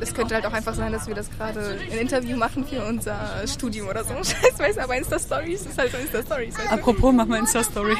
es 0.00 0.14
könnte 0.14 0.34
halt 0.34 0.46
auch 0.46 0.52
einfach 0.52 0.74
sein, 0.74 0.92
dass 0.92 1.06
wir 1.06 1.14
das 1.14 1.30
gerade 1.30 1.78
ein 1.92 1.98
Interview 1.98 2.36
machen 2.36 2.66
für 2.66 2.84
unser 2.84 3.16
Studium 3.46 3.88
oder 3.88 4.04
so. 4.04 4.14
Scheiß 4.16 4.58
weiß, 4.58 4.78
aber 4.78 4.96
Insta-Stories 4.96 5.66
ist 5.66 5.78
halt 5.78 5.92
so 5.92 5.98
Insta-Stories. 5.98 6.54
Apropos, 6.70 7.12
mach 7.14 7.26
mal 7.26 7.38
Insta-Story. 7.38 7.96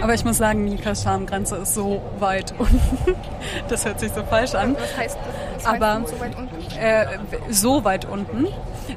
Aber 0.00 0.14
ich 0.14 0.24
muss 0.24 0.38
sagen, 0.38 0.64
Nikas 0.64 1.02
Schamgrenze 1.02 1.56
ist 1.56 1.74
so 1.74 2.00
weit 2.20 2.54
unten. 2.58 2.80
Das 3.68 3.84
hört 3.84 3.98
sich 4.00 4.12
so 4.12 4.22
falsch 4.24 4.54
an. 4.54 4.76
Was 4.78 4.96
heißt 4.96 5.16
das? 5.18 5.64
Was 5.64 5.66
Aber- 5.66 6.06
so 6.06 6.20
weit 6.20 6.36
unten? 6.36 6.56
Äh, 6.78 7.06
so 7.50 7.84
weit 7.84 8.04
unten. 8.04 8.46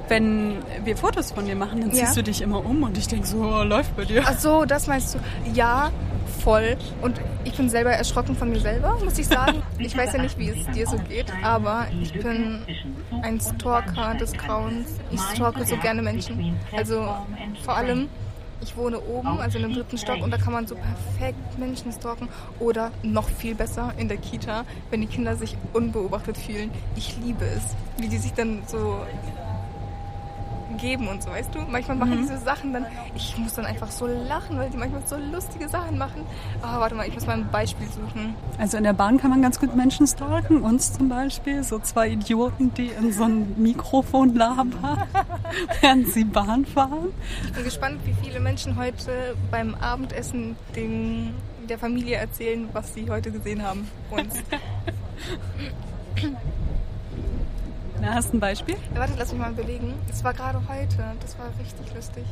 Wenn 0.08 0.58
wir 0.84 0.96
Fotos 0.98 1.32
von 1.32 1.46
dir 1.46 1.56
machen, 1.56 1.82
dann 1.82 1.89
Ja. 1.91 2.06
ziehst 2.06 2.17
du 2.17 2.24
dich 2.24 2.41
immer 2.41 2.63
um 2.65 2.84
und 2.84 2.98
ich 2.98 3.08
denke 3.08 3.26
so, 3.26 3.38
oh, 3.38 3.63
läuft 3.63 3.96
bei 3.96 4.06
dir. 4.06 4.24
Ach 4.26 4.38
so, 4.38 4.65
das 4.65 4.88
meinst 4.88 5.15
du? 5.15 5.19
Ja, 5.54 5.91
voll. 6.43 6.77
Und 7.01 7.19
ich 7.43 7.55
bin 7.55 7.69
selber 7.69 7.91
erschrocken 7.91 8.36
von 8.36 8.49
mir 8.49 8.59
selber, 8.59 8.97
muss 9.03 9.17
ich 9.17 9.27
sagen. 9.27 9.62
Ich 9.77 9.97
weiß 9.97 10.13
ja 10.13 10.21
nicht, 10.21 10.38
wie 10.38 10.49
es 10.49 10.65
dir 10.67 10.88
so 10.88 10.97
geht, 10.97 11.31
aber 11.43 11.88
ich 12.01 12.13
bin 12.13 12.59
ein 13.21 13.39
Stalker 13.39 14.15
des 14.15 14.33
Grauens. 14.33 14.99
Ich 15.12 15.21
stalke 15.21 15.65
so 15.65 15.77
gerne 15.77 16.01
Menschen. 16.01 16.57
Also 16.71 17.07
vor 17.63 17.75
allem, 17.75 18.09
ich 18.62 18.75
wohne 18.77 18.99
oben, 19.01 19.39
also 19.39 19.57
in 19.57 19.65
einem 19.65 19.73
dritten 19.73 19.97
Stock, 19.97 20.21
und 20.21 20.31
da 20.31 20.38
kann 20.38 20.53
man 20.53 20.67
so 20.67 20.75
perfekt 20.75 21.57
Menschen 21.57 21.91
stalken. 21.91 22.29
Oder 22.59 22.91
noch 23.03 23.27
viel 23.27 23.55
besser 23.55 23.93
in 23.97 24.07
der 24.07 24.17
Kita, 24.17 24.63
wenn 24.89 25.01
die 25.01 25.07
Kinder 25.07 25.36
sich 25.36 25.57
unbeobachtet 25.73 26.38
fühlen. 26.38 26.71
Ich 26.95 27.17
liebe 27.17 27.45
es, 27.45 27.75
wie 27.97 28.07
die 28.07 28.17
sich 28.17 28.33
dann 28.33 28.63
so 28.67 29.01
geben 30.77 31.07
und 31.07 31.23
so, 31.23 31.29
weißt 31.29 31.53
du? 31.55 31.59
Manchmal 31.69 31.97
machen 31.97 32.17
diese 32.21 32.38
Sachen 32.38 32.73
dann, 32.73 32.86
ich 33.15 33.38
muss 33.38 33.53
dann 33.53 33.65
einfach 33.65 33.91
so 33.91 34.07
lachen, 34.07 34.57
weil 34.57 34.69
die 34.69 34.77
manchmal 34.77 35.05
so 35.05 35.15
lustige 35.15 35.69
Sachen 35.69 35.97
machen. 35.97 36.23
Ah, 36.62 36.79
warte 36.79 36.95
mal, 36.95 37.07
ich 37.07 37.13
muss 37.13 37.25
mal 37.25 37.38
ein 37.38 37.49
Beispiel 37.51 37.88
suchen. 37.88 38.36
Also 38.57 38.77
in 38.77 38.83
der 38.83 38.93
Bahn 38.93 39.17
kann 39.17 39.31
man 39.31 39.41
ganz 39.41 39.59
gut 39.59 39.75
Menschen 39.75 40.07
stalken. 40.07 40.62
Uns 40.62 40.93
zum 40.93 41.09
Beispiel, 41.09 41.63
so 41.63 41.79
zwei 41.79 42.09
Idioten, 42.09 42.73
die 42.73 42.88
in 42.88 43.12
so 43.12 43.23
ein 43.23 43.53
Mikrofon 43.57 44.36
labern, 44.36 44.73
während 45.81 46.09
sie 46.09 46.23
Bahn 46.23 46.65
fahren. 46.65 47.09
Ich 47.45 47.53
bin 47.53 47.63
gespannt, 47.63 47.99
wie 48.05 48.13
viele 48.23 48.39
Menschen 48.39 48.75
heute 48.75 49.36
beim 49.51 49.75
Abendessen 49.75 50.55
den, 50.75 51.33
der 51.69 51.77
Familie 51.77 52.17
erzählen, 52.17 52.67
was 52.73 52.93
sie 52.93 53.09
heute 53.09 53.31
gesehen 53.31 53.63
haben. 53.63 53.88
Uns. 54.12 54.36
Na, 58.03 58.15
hast 58.15 58.33
du 58.33 58.37
ein 58.37 58.41
Beispiel? 58.41 58.75
Ja, 58.93 58.99
warte, 58.99 59.13
lass 59.17 59.31
mich 59.31 59.39
mal 59.39 59.53
überlegen. 59.53 59.93
Das 60.09 60.25
war 60.25 60.33
gerade 60.33 60.59
heute. 60.67 60.97
Das 61.21 61.39
war 61.39 61.45
richtig 61.57 61.95
lustig. 61.95 62.25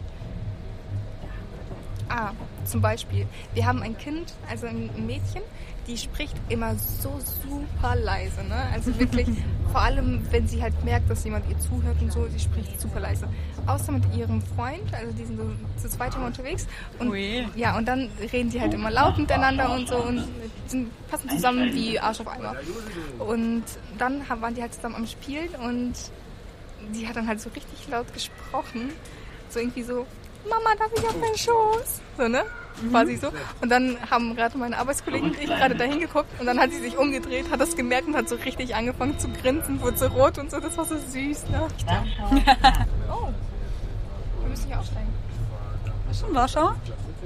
Ah, 2.12 2.34
zum 2.66 2.82
Beispiel. 2.82 3.26
Wir 3.54 3.66
haben 3.66 3.82
ein 3.82 3.98
Kind, 3.98 4.34
also 4.50 4.68
ein 4.68 4.90
Mädchen, 5.06 5.42
die 5.88 5.98
spricht 5.98 6.36
immer 6.50 6.76
so 6.76 7.18
super 7.42 7.96
leise. 7.96 8.44
Ne? 8.44 8.56
Also 8.74 8.98
wirklich, 9.00 9.28
vor 9.72 9.82
allem, 9.82 10.22
wenn 10.30 10.46
sie 10.46 10.62
halt 10.62 10.84
merkt, 10.84 11.10
dass 11.10 11.24
jemand 11.24 11.50
ihr 11.50 11.58
zuhört 11.60 12.02
und 12.02 12.12
so, 12.12 12.28
sie 12.28 12.40
spricht 12.40 12.80
super 12.82 13.00
leise. 13.00 13.30
Außer 13.66 13.94
mit 13.94 14.04
ihrem 14.14 14.42
Freund, 14.42 14.94
also 14.94 15.14
die 15.14 15.24
sind 15.24 15.38
so 15.38 15.46
zu 15.82 15.90
zweit 15.90 16.14
immer 16.16 16.26
unterwegs. 16.28 16.68
Und, 17.00 17.10
Ui. 17.12 17.48
ja, 17.56 17.78
und 17.78 17.88
dann 17.88 18.10
reden 18.34 18.50
die 18.50 18.60
halt 18.60 18.74
immer 18.74 18.92
laut 18.92 19.18
miteinander 19.18 19.74
und 19.74 19.88
so 19.88 19.96
und 19.96 20.28
sind, 20.68 20.92
passen 21.08 21.30
zusammen 21.30 21.74
wie 21.74 21.98
Arsch 21.98 22.20
auf 22.20 22.28
Eimer. 22.28 22.56
Und 23.20 23.64
dann 23.98 24.22
waren 24.28 24.54
die 24.54 24.62
halt 24.62 24.74
zusammen 24.74 24.96
am 24.96 25.08
Spielen 25.08 25.50
und 25.64 25.94
die 26.94 27.08
hat 27.08 27.16
dann 27.16 27.28
halt 27.28 27.40
so 27.40 27.50
richtig 27.52 27.88
laut 27.90 28.12
gesprochen. 28.14 28.90
So 29.50 29.60
irgendwie 29.60 29.84
so, 29.84 30.06
Mama, 30.50 30.76
darf 30.78 30.92
ich 30.96 31.04
auf 31.06 31.20
deinen 31.20 31.38
Schoß? 31.38 32.02
So, 32.18 32.28
ne? 32.28 32.44
Quasi 32.90 33.16
so. 33.18 33.28
Und 33.62 33.70
dann 33.70 33.98
haben 34.10 34.36
gerade 34.36 34.58
meine 34.58 34.78
Arbeitskollegen 34.78 35.30
und 35.32 35.40
ich 35.40 35.46
gerade 35.46 35.76
da 35.76 35.84
hingeguckt 35.84 36.28
und 36.40 36.46
dann 36.48 36.60
hat 36.60 36.72
sie 36.72 36.80
sich 36.80 36.98
umgedreht, 36.98 37.52
hat 37.52 37.60
das 37.62 37.76
gemerkt 37.76 38.08
und 38.08 38.16
hat 38.16 38.28
so 38.28 38.36
richtig 38.36 38.74
angefangen 38.76 39.20
zu 39.20 39.28
grinsen, 39.30 39.82
wurde 39.82 39.98
so 39.98 40.08
rot 40.08 40.38
und 40.40 40.50
so. 40.50 40.60
Das 40.60 40.78
war 40.78 40.86
so 40.86 40.98
süß, 40.98 41.50
ne? 41.50 41.68
Oh. 43.12 43.28
Wir 44.42 44.50
müssen 44.50 44.68
hier 44.68 44.80
aussteigen. 44.80 45.14
Schon 46.18 46.34
Warschau? 46.34 46.72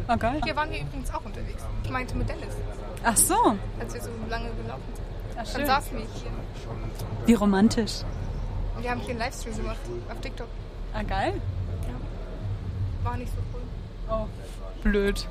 Ah, 0.07 0.15
geil. 0.15 0.41
Hier 0.43 0.55
waren 0.55 0.69
wir 0.71 0.81
übrigens 0.81 1.11
auch 1.13 1.23
unterwegs. 1.25 1.63
Ich 1.83 1.89
meinte 1.89 2.15
mit 2.15 2.27
Dennis, 2.27 2.53
Ach 3.03 3.15
so. 3.17 3.55
als 3.79 3.93
wir 3.93 4.01
so 4.01 4.09
lange 4.29 4.49
gelaufen 4.51 4.83
sind. 4.93 5.05
Ach, 5.31 5.35
Dann 5.37 5.45
schön. 5.47 5.65
saßen 5.65 5.97
wir 5.97 6.05
hier. 6.05 6.31
Wie 7.25 7.33
romantisch. 7.33 8.01
Und 8.75 8.83
wir 8.83 8.91
haben 8.91 8.99
hier 8.99 9.11
einen 9.11 9.19
Livestream 9.19 9.55
gemacht 9.55 9.77
auf 10.11 10.19
TikTok. 10.21 10.47
Ah, 10.93 11.03
geil. 11.03 11.33
War 13.05 13.17
nicht 13.17 13.31
so 13.31 13.41
cool. 13.53 13.61
Oh, 14.09 14.27
blöd. 14.83 15.27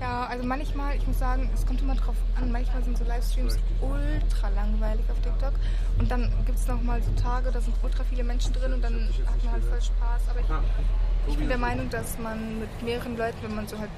Ja, 0.00 0.26
also 0.26 0.44
manchmal, 0.44 0.96
ich 0.96 1.06
muss 1.06 1.18
sagen, 1.18 1.48
es 1.54 1.64
kommt 1.66 1.80
immer 1.80 1.94
drauf 1.94 2.16
an, 2.38 2.52
manchmal 2.52 2.84
sind 2.84 2.98
so 2.98 3.04
Livestreams 3.04 3.58
ultra 3.80 4.48
langweilig 4.50 5.04
auf 5.10 5.18
TikTok 5.20 5.54
und 5.98 6.10
dann 6.10 6.30
gibt 6.44 6.58
es 6.58 6.66
nochmal 6.66 7.00
so 7.02 7.10
Tage, 7.22 7.50
da 7.50 7.60
sind 7.60 7.74
ultra 7.82 8.04
viele 8.04 8.24
Menschen 8.24 8.52
drin 8.52 8.74
und 8.74 8.82
dann 8.82 9.08
hat 9.26 9.44
man 9.44 9.52
halt 9.52 9.64
voll 9.64 9.80
Spaß. 9.80 10.22
Aber 10.30 10.40
ich, 10.40 11.32
ich 11.32 11.38
bin 11.38 11.48
der 11.48 11.58
Meinung, 11.58 11.88
dass 11.90 12.18
man 12.18 12.60
mit 12.60 12.82
mehreren 12.82 13.16
Leuten, 13.16 13.38
wenn 13.42 13.54
man 13.54 13.66
so 13.66 13.78
halt 13.78 13.90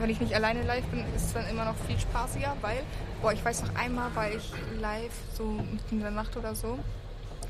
wenn 0.00 0.10
ich 0.10 0.20
nicht 0.20 0.34
alleine 0.34 0.62
live 0.62 0.84
bin, 0.86 1.00
ist 1.14 1.26
es 1.26 1.32
dann 1.32 1.46
immer 1.48 1.64
noch 1.64 1.76
viel 1.86 1.98
spaßiger, 1.98 2.56
weil, 2.60 2.82
boah, 3.20 3.32
ich 3.32 3.44
weiß 3.44 3.62
noch 3.62 3.74
einmal 3.74 4.14
war 4.14 4.28
ich 4.30 4.52
live 4.80 5.12
so 5.34 5.44
mitten 5.44 5.96
in 5.96 6.00
der 6.00 6.10
Nacht 6.10 6.36
oder 6.36 6.54
so, 6.54 6.78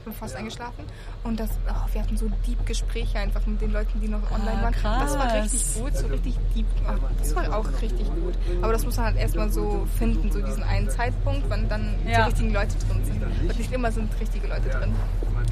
bin 0.04 0.12
fast 0.12 0.36
eingeschlafen 0.36 0.84
und 1.24 1.38
das, 1.40 1.50
oh, 1.68 1.92
wir 1.92 2.02
hatten 2.02 2.16
so 2.16 2.28
deep 2.46 2.64
Gespräche 2.66 3.18
einfach 3.18 3.44
mit 3.46 3.60
den 3.60 3.72
Leuten, 3.72 4.00
die 4.00 4.08
noch 4.08 4.22
online 4.30 4.58
Ah, 4.58 4.62
waren. 4.64 5.00
Das 5.00 5.18
war 5.18 5.26
krass. 5.28 5.44
richtig 5.52 5.74
gut, 5.82 5.96
so 5.96 6.06
richtig 6.06 6.36
deep. 6.54 6.66
Oh, 6.88 6.92
das 7.18 7.34
war 7.36 7.56
auch 7.56 7.68
richtig 7.82 8.06
gut. 8.08 8.34
Aber 8.62 8.72
das 8.72 8.84
muss 8.84 8.96
man 8.96 9.06
halt 9.06 9.16
erstmal 9.16 9.50
so 9.50 9.86
finden, 9.98 10.30
so 10.32 10.40
diesen 10.42 10.62
einen 10.62 10.88
Zeitpunkt, 10.90 11.44
wann 11.48 11.68
dann 11.68 11.94
die 12.06 12.10
Ja. 12.12 12.24
richtigen 12.26 12.52
Leute 12.52 12.76
drin 12.78 13.04
sind. 13.04 13.22
Und 13.22 13.58
nicht 13.58 13.72
immer 13.72 13.92
sind 13.92 14.10
richtige 14.20 14.46
Leute 14.48 14.68
drin. 14.68 14.94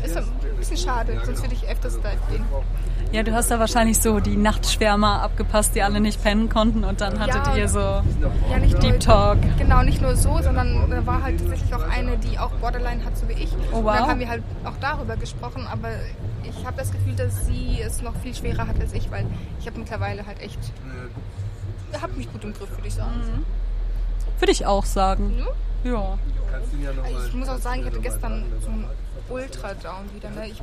Ist 0.04 0.16
ein 0.16 0.24
bisschen 0.58 0.76
schade, 0.76 1.20
sonst 1.24 1.42
würde 1.42 1.54
ich 1.54 1.66
öfters 1.68 1.96
live 2.02 2.18
gehen. 2.30 2.44
Ja, 3.12 3.22
du 3.22 3.32
hast 3.32 3.50
da 3.50 3.58
wahrscheinlich 3.60 3.98
so 4.00 4.18
die 4.20 4.36
Nachtschwärmer 4.36 5.22
abgepasst, 5.22 5.74
die 5.74 5.82
alle 5.82 6.00
nicht 6.00 6.22
pennen 6.22 6.48
konnten 6.48 6.84
und 6.84 7.00
dann 7.00 7.18
hattet 7.20 7.46
Ja. 7.46 7.56
ihr 7.56 7.68
so 7.68 7.78
Ja, 7.78 8.02
Deep 8.58 8.82
nur, 8.82 8.98
Talk. 8.98 9.38
Genau, 9.58 9.82
nicht 9.82 10.02
nur 10.02 10.16
so, 10.16 10.40
sondern 10.42 10.90
da 10.90 11.06
war 11.06 11.22
halt 11.22 11.38
tatsächlich 11.40 11.72
auch 11.74 11.88
eine, 11.88 12.16
die 12.18 12.38
auch 12.38 12.50
Borderline 12.52 13.04
hat, 13.04 13.16
so 13.16 13.28
wie 13.28 13.34
ich. 13.34 13.52
Oh, 13.72 13.78
Und 13.78 13.84
wow. 13.84 13.94
dann 13.96 14.08
haben 14.08 14.20
wir 14.20 14.28
halt 14.28 14.42
auch 14.64 14.76
darüber 14.80 15.16
gesprochen, 15.16 15.66
aber 15.70 15.88
ich 16.42 16.66
habe 16.66 16.76
das 16.76 16.90
Gefühl, 16.92 17.14
dass 17.14 17.46
sie 17.46 17.80
es 17.80 18.02
noch 18.02 18.14
viel 18.22 18.34
schwerer 18.34 18.66
hat 18.66 18.80
als 18.80 18.92
ich, 18.92 19.10
weil 19.10 19.24
ich 19.60 19.66
habe 19.66 19.78
mittlerweile 19.78 20.26
halt 20.26 20.40
echt, 20.40 20.58
habe 22.00 22.12
mich 22.14 22.30
gut 22.32 22.42
im 22.44 22.52
Griff, 22.54 22.70
würde 22.70 22.88
ich 22.88 22.94
sagen. 22.94 23.44
Würde 24.38 24.52
ich 24.52 24.66
auch 24.66 24.84
sagen. 24.84 25.38
Ja. 25.84 26.18
Ich 27.26 27.34
muss 27.34 27.48
auch 27.48 27.58
sagen, 27.58 27.80
ich 27.80 27.86
hatte 27.86 28.00
gestern 28.00 28.44
so 28.60 28.68
einen 28.68 28.86
Ultra-Down 29.28 30.14
wieder. 30.14 30.30
Ne? 30.30 30.48
Ich 30.48 30.62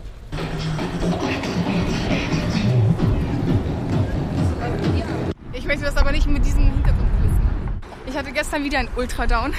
Ich 5.51 5.65
möchte 5.65 5.85
das 5.85 5.97
aber 5.97 6.11
nicht 6.11 6.27
mit 6.27 6.45
diesen 6.45 6.71
Hintergrundkulissen 6.71 7.43
machen. 7.43 7.81
Ich 8.07 8.17
hatte 8.17 8.31
gestern 8.31 8.63
wieder 8.63 8.79
einen 8.79 8.89
Ultra-Down. 8.95 9.53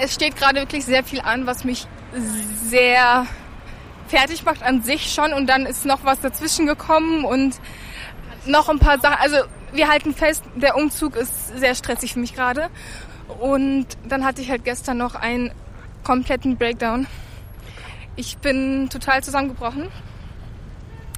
Es 0.00 0.14
steht 0.14 0.36
gerade 0.36 0.60
wirklich 0.60 0.84
sehr 0.84 1.02
viel 1.02 1.20
an, 1.20 1.46
was 1.46 1.64
mich 1.64 1.86
sehr 2.64 3.26
fertig 4.08 4.44
macht 4.44 4.62
an 4.62 4.82
sich 4.82 5.12
schon. 5.12 5.32
Und 5.32 5.46
dann 5.46 5.66
ist 5.66 5.84
noch 5.84 6.04
was 6.04 6.20
dazwischen 6.20 6.66
gekommen 6.66 7.24
und 7.24 7.56
noch 8.46 8.68
ein 8.68 8.78
paar 8.78 9.00
Sachen. 9.00 9.16
Also 9.20 9.36
wir 9.72 9.88
halten 9.88 10.14
fest, 10.14 10.44
der 10.54 10.76
Umzug 10.76 11.16
ist 11.16 11.58
sehr 11.58 11.74
stressig 11.74 12.12
für 12.14 12.20
mich 12.20 12.34
gerade. 12.34 12.68
Und 13.40 13.86
dann 14.08 14.24
hatte 14.24 14.42
ich 14.42 14.50
halt 14.50 14.64
gestern 14.64 14.98
noch 14.98 15.14
einen 15.14 15.50
kompletten 16.02 16.56
Breakdown. 16.56 17.06
Ich 18.16 18.38
bin 18.38 18.88
total 18.90 19.22
zusammengebrochen. 19.22 19.88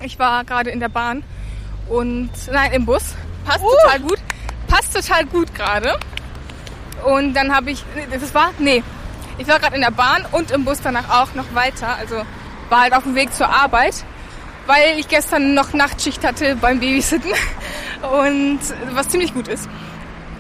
Ich 0.03 0.18
war 0.18 0.44
gerade 0.44 0.70
in 0.70 0.81
der 0.81 0.88
Bahn 0.88 1.23
und 1.88 2.31
nein, 2.51 2.73
im 2.73 2.87
Bus. 2.87 3.14
Passt 3.44 3.64
total 3.64 4.01
gut. 4.01 4.18
Passt 4.66 4.94
total 4.94 5.25
gut 5.27 5.55
gerade. 5.55 5.99
Und 7.05 7.35
dann 7.35 7.55
habe 7.55 7.70
ich, 7.70 7.85
das 8.11 8.35
war, 8.35 8.51
nee, 8.59 8.83
ich 9.38 9.49
war 9.49 9.59
gerade 9.59 9.75
in 9.77 9.83
der 9.83 9.90
Bahn 9.90 10.27
und 10.33 10.51
im 10.51 10.64
Bus 10.64 10.81
danach 10.83 11.09
auch 11.23 11.35
noch 11.35 11.55
weiter. 11.55 11.96
Also 11.96 12.23
war 12.68 12.83
halt 12.83 12.94
auf 12.94 13.05
dem 13.05 13.14
Weg 13.14 13.33
zur 13.35 13.49
Arbeit, 13.49 14.05
weil 14.66 14.99
ich 14.99 15.09
gestern 15.09 15.55
noch 15.55 15.73
Nachtschicht 15.73 16.25
hatte 16.25 16.57
beim 16.57 16.81
Babysitten 16.81 17.31
und 18.03 18.61
was 18.92 19.09
ziemlich 19.09 19.35
gut 19.35 19.49
ist. 19.49 19.68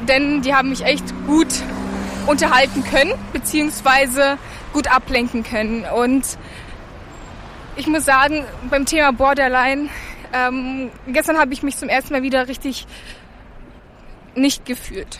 Denn 0.08 0.42
die 0.42 0.54
haben 0.54 0.70
mich 0.70 0.84
echt 0.84 1.04
gut 1.26 1.48
unterhalten 2.26 2.84
können, 2.84 3.12
beziehungsweise 3.32 4.38
gut 4.72 4.88
ablenken 4.88 5.42
können. 5.42 5.84
Und 5.84 6.24
ich 7.76 7.86
muss 7.86 8.04
sagen, 8.04 8.44
beim 8.68 8.86
Thema 8.86 9.12
Borderline, 9.12 9.88
ähm, 10.32 10.90
gestern 11.08 11.38
habe 11.38 11.52
ich 11.52 11.62
mich 11.62 11.76
zum 11.76 11.88
ersten 11.88 12.12
Mal 12.12 12.22
wieder 12.22 12.48
richtig 12.48 12.86
nicht 14.34 14.64
gefühlt. 14.64 15.18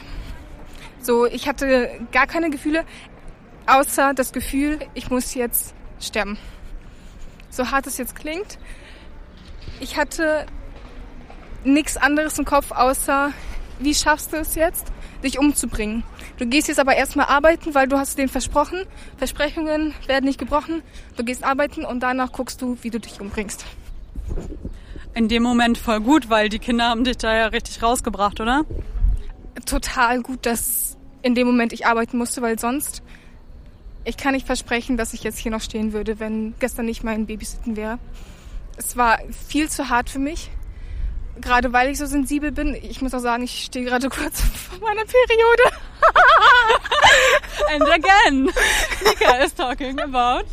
So, 1.03 1.27
ich 1.27 1.49
hatte 1.49 1.91
gar 2.13 2.27
keine 2.27 2.51
Gefühle, 2.51 2.85
außer 3.67 4.15
das 4.15 4.33
Gefühl, 4.33 4.79
ich 4.95 5.11
muss 5.11 5.35
jetzt 5.35 5.75
sterben. 5.99 6.39
So 7.51 7.71
hart 7.71 7.87
es 7.87 7.99
jetzt 7.99 8.15
klingt. 8.15 8.59
Ich 9.81 9.97
hatte 9.97 10.47
nichts 11.65 11.97
anderes 11.97 12.39
im 12.39 12.45
Kopf, 12.45 12.71
außer 12.71 13.33
wie 13.81 13.95
schaffst 13.95 14.33
du 14.33 14.37
es 14.37 14.55
jetzt, 14.55 14.87
dich 15.23 15.39
umzubringen. 15.39 16.03
Du 16.39 16.47
gehst 16.47 16.69
jetzt 16.69 16.79
aber 16.79 16.97
erstmal 16.97 17.27
arbeiten, 17.27 17.75
weil 17.75 17.89
du 17.89 17.99
hast 17.99 18.19
denen 18.19 18.29
versprochen, 18.29 18.85
Versprechungen 19.17 19.95
werden 20.07 20.25
nicht 20.25 20.39
gebrochen. 20.39 20.83
Du 21.17 21.25
gehst 21.25 21.45
arbeiten 21.45 21.85
und 21.85 22.01
danach 22.01 22.33
guckst 22.33 22.63
du, 22.63 22.79
wie 22.83 22.91
du 22.91 23.01
dich 23.01 23.21
umbringst. 23.21 23.65
In 25.15 25.29
dem 25.29 25.43
Moment 25.43 25.77
voll 25.77 26.01
gut, 26.01 26.31
weil 26.31 26.49
die 26.49 26.59
Kinder 26.59 26.85
haben 26.85 27.05
dich 27.05 27.17
da 27.17 27.35
ja 27.35 27.47
richtig 27.47 27.83
rausgebracht, 27.83 28.41
oder? 28.41 28.65
Total 29.67 30.23
gut, 30.23 30.47
dass 30.47 30.97
in 31.23 31.35
dem 31.35 31.47
Moment 31.47 31.73
ich 31.73 31.87
arbeiten 31.87 32.17
musste, 32.17 32.43
weil 32.43 32.59
sonst, 32.59 33.03
ich 34.05 34.17
kann 34.17 34.35
nicht 34.35 34.47
versprechen, 34.47 34.97
dass 34.97 35.13
ich 35.13 35.23
jetzt 35.23 35.39
hier 35.39 35.51
noch 35.51 35.61
stehen 35.61 35.93
würde, 35.93 36.21
wenn 36.21 36.55
gestern 36.61 36.87
nicht 36.87 37.03
mein 37.03 37.27
Babysitten 37.27 37.77
wäre. 37.77 37.99
Es 38.77 38.97
war 38.97 39.19
viel 39.49 39.69
zu 39.69 39.91
hart 39.91 40.09
für 40.09 40.19
mich. 40.19 40.51
Gerade 41.41 41.73
weil 41.73 41.91
ich 41.91 41.99
so 41.99 42.07
sensibel 42.07 42.53
bin. 42.53 42.75
Ich 42.75 43.03
muss 43.03 43.15
auch 43.15 43.21
sagen, 43.21 43.43
ich 43.43 43.65
stehe 43.65 43.85
gerade 43.85 44.09
kurz 44.11 44.41
vor 44.41 44.79
meiner 44.81 45.05
Periode. 45.05 45.63
And 47.73 47.83
again, 47.83 48.51
Nika 49.05 49.37
is 49.45 49.55
talking 49.55 49.99
about. 50.01 50.45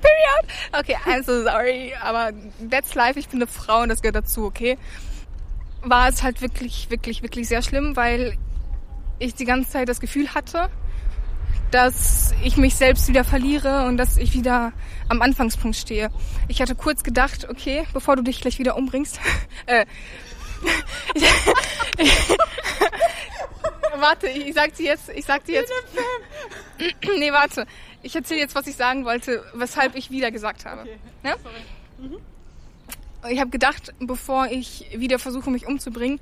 Period. 0.00 0.46
Okay, 0.72 0.96
I'm 1.04 1.22
so 1.22 1.42
sorry, 1.42 1.94
aber 2.02 2.32
that's 2.70 2.94
life. 2.94 3.18
Ich 3.18 3.28
bin 3.28 3.40
eine 3.40 3.46
Frau 3.46 3.82
und 3.82 3.88
das 3.88 4.02
gehört 4.02 4.16
dazu, 4.16 4.44
okay? 4.44 4.78
War 5.82 6.08
es 6.08 6.22
halt 6.22 6.40
wirklich, 6.40 6.90
wirklich, 6.90 7.22
wirklich 7.22 7.48
sehr 7.48 7.62
schlimm, 7.62 7.96
weil 7.96 8.36
ich 9.18 9.34
die 9.34 9.44
ganze 9.44 9.70
Zeit 9.70 9.88
das 9.88 10.00
Gefühl 10.00 10.34
hatte, 10.34 10.68
dass 11.70 12.34
ich 12.42 12.56
mich 12.56 12.74
selbst 12.74 13.08
wieder 13.08 13.24
verliere 13.24 13.86
und 13.86 13.96
dass 13.96 14.16
ich 14.16 14.34
wieder 14.34 14.72
am 15.08 15.22
Anfangspunkt 15.22 15.76
stehe. 15.76 16.10
Ich 16.48 16.60
hatte 16.60 16.74
kurz 16.74 17.02
gedacht, 17.02 17.48
okay, 17.48 17.84
bevor 17.92 18.16
du 18.16 18.22
dich 18.22 18.40
gleich 18.40 18.58
wieder 18.58 18.76
umbringst, 18.76 19.20
äh, 19.66 19.86
warte, 23.98 24.28
ich 24.28 24.54
sag 24.54 24.74
dir 24.74 24.86
jetzt, 24.86 25.08
ich 25.10 25.24
sag 25.24 25.44
dir 25.44 25.56
jetzt, 25.56 25.72
nee, 27.18 27.32
warte, 27.32 27.66
ich 28.02 28.14
erzähle 28.14 28.40
jetzt, 28.40 28.54
was 28.54 28.66
ich 28.66 28.76
sagen 28.76 29.04
wollte, 29.04 29.44
weshalb 29.54 29.96
ich 29.96 30.10
wieder 30.10 30.30
gesagt 30.30 30.64
habe. 30.64 30.88
Ja? 31.22 31.34
Ich 33.28 33.40
habe 33.40 33.50
gedacht, 33.50 33.92
bevor 33.98 34.46
ich 34.46 34.86
wieder 34.94 35.18
versuche, 35.18 35.50
mich 35.50 35.66
umzubringen, 35.66 36.20